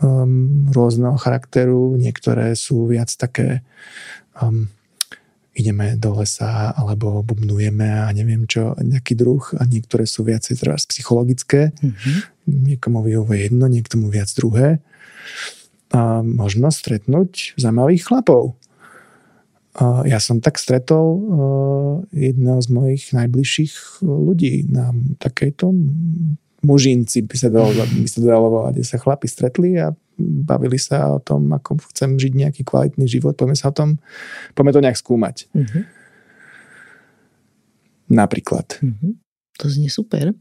[0.00, 1.96] um, rôzneho charakteru.
[1.96, 3.64] Niektoré sú viac také
[4.36, 4.68] um,
[5.52, 10.88] ideme do lesa alebo bubnujeme a neviem čo, nejaký druh a niektoré sú viacej teraz
[10.88, 11.76] psychologické.
[11.76, 12.16] Mm-hmm.
[12.72, 14.80] Niekomu vyhovuje jedno, niektomu viac druhé.
[15.92, 18.56] A možno stretnúť zaujímavých chlapov.
[19.76, 21.20] A ja som tak stretol uh,
[22.12, 25.72] jedného z mojich najbližších ľudí na takejto
[26.62, 29.90] mužinci by sa dalo, by sa dalo volať, kde sa chlapi stretli a
[30.22, 33.98] bavili sa o tom, ako chcem žiť nejaký kvalitný život, poďme sa o tom,
[34.54, 35.50] poďme to nejak skúmať.
[35.50, 35.82] Mm-hmm.
[38.12, 38.78] Napríklad.
[38.78, 39.12] Mm-hmm.
[39.58, 40.36] To znie super.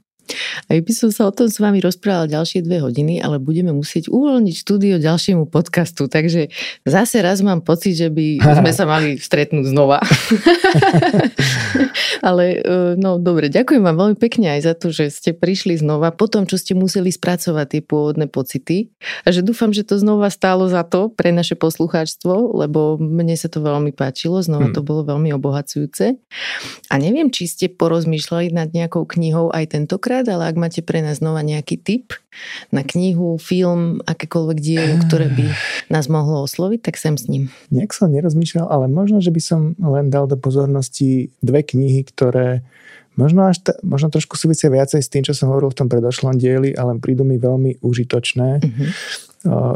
[0.68, 4.10] Aj by som sa o tom s vami rozprával ďalšie dve hodiny, ale budeme musieť
[4.10, 6.53] uvoľniť štúdio ďalšiemu podcastu, takže
[6.88, 9.99] zase raz mám pocit, že by sme sa mali stretnúť znova.
[12.28, 16.14] ale e, no dobre, ďakujem vám veľmi pekne aj za to, že ste prišli znova
[16.14, 18.94] po tom, čo ste museli spracovať tie pôvodné pocity
[19.26, 23.49] a že dúfam, že to znova stálo za to pre naše poslucháčstvo, lebo mne sa
[23.49, 24.76] to veľmi páčilo, znova hmm.
[24.78, 26.18] to bolo veľmi obohacujúce.
[26.90, 31.02] A neviem, či ste porozmýšľali nad nejakou knihou aj tentokrát, tentokrát, ale ak máte pre
[31.02, 32.14] nás znova nejaký tip
[32.72, 35.45] na knihu, film, akékoľvek dielo, ktoré by
[35.89, 37.49] nás mohlo osloviť, tak sem s ním.
[37.73, 42.64] Nejak som nerozmýšľal, ale možno, že by som len dal do pozornosti dve knihy, ktoré
[43.19, 46.39] možno, až ta, možno trošku súvisia viacej s tým, čo som hovoril v tom predošlom
[46.39, 48.49] dieli, ale prídu mi veľmi užitočné.
[48.64, 48.89] Uh-huh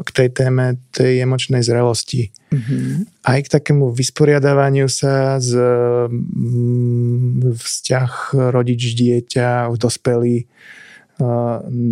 [0.06, 2.30] k tej téme tej emočnej zrelosti.
[2.54, 3.26] Mm-hmm.
[3.26, 5.58] Aj k takému vysporiadávaniu sa z
[6.06, 8.12] mm, vzťah
[8.54, 10.46] rodič-dieťa, dospelý,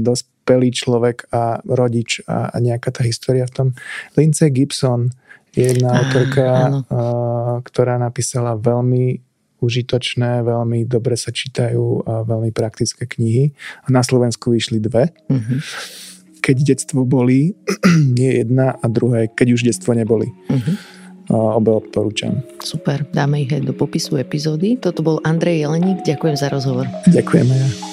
[0.06, 3.68] dospelý človek a rodič a, a nejaká tá história v tom.
[4.14, 5.10] Lindsay Gibson
[5.58, 6.82] je jedna autorka,
[7.66, 9.18] ktorá napísala veľmi
[9.64, 13.56] užitočné, veľmi dobre sa čítajú a veľmi praktické knihy.
[13.86, 15.10] A na Slovensku vyšli dve.
[15.32, 16.13] Mm-hmm
[16.44, 17.56] keď detstvo boli,
[18.20, 20.28] nie jedna a druhé, keď už detstvo neboli.
[20.52, 20.76] Uh-huh.
[21.32, 22.44] Obe odporúčam.
[22.60, 24.76] Super, dáme ich aj do popisu epizódy.
[24.76, 26.84] Toto bol Andrej Jeleník, ďakujem za rozhovor.
[27.08, 27.93] Ďakujem ja.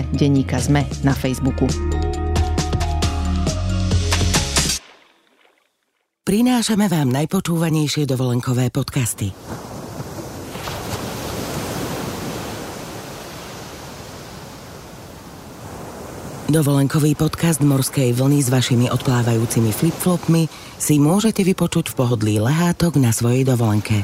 [0.09, 1.69] Denníka Sme na Facebooku.
[6.21, 9.33] Prinášame vám najpočúvanejšie dovolenkové podcasty.
[16.51, 23.15] Dovolenkový podcast Morskej vlny s vašimi odplávajúcimi flipflopmi si môžete vypočuť v pohodlí lehátok na
[23.15, 24.03] svojej dovolenke.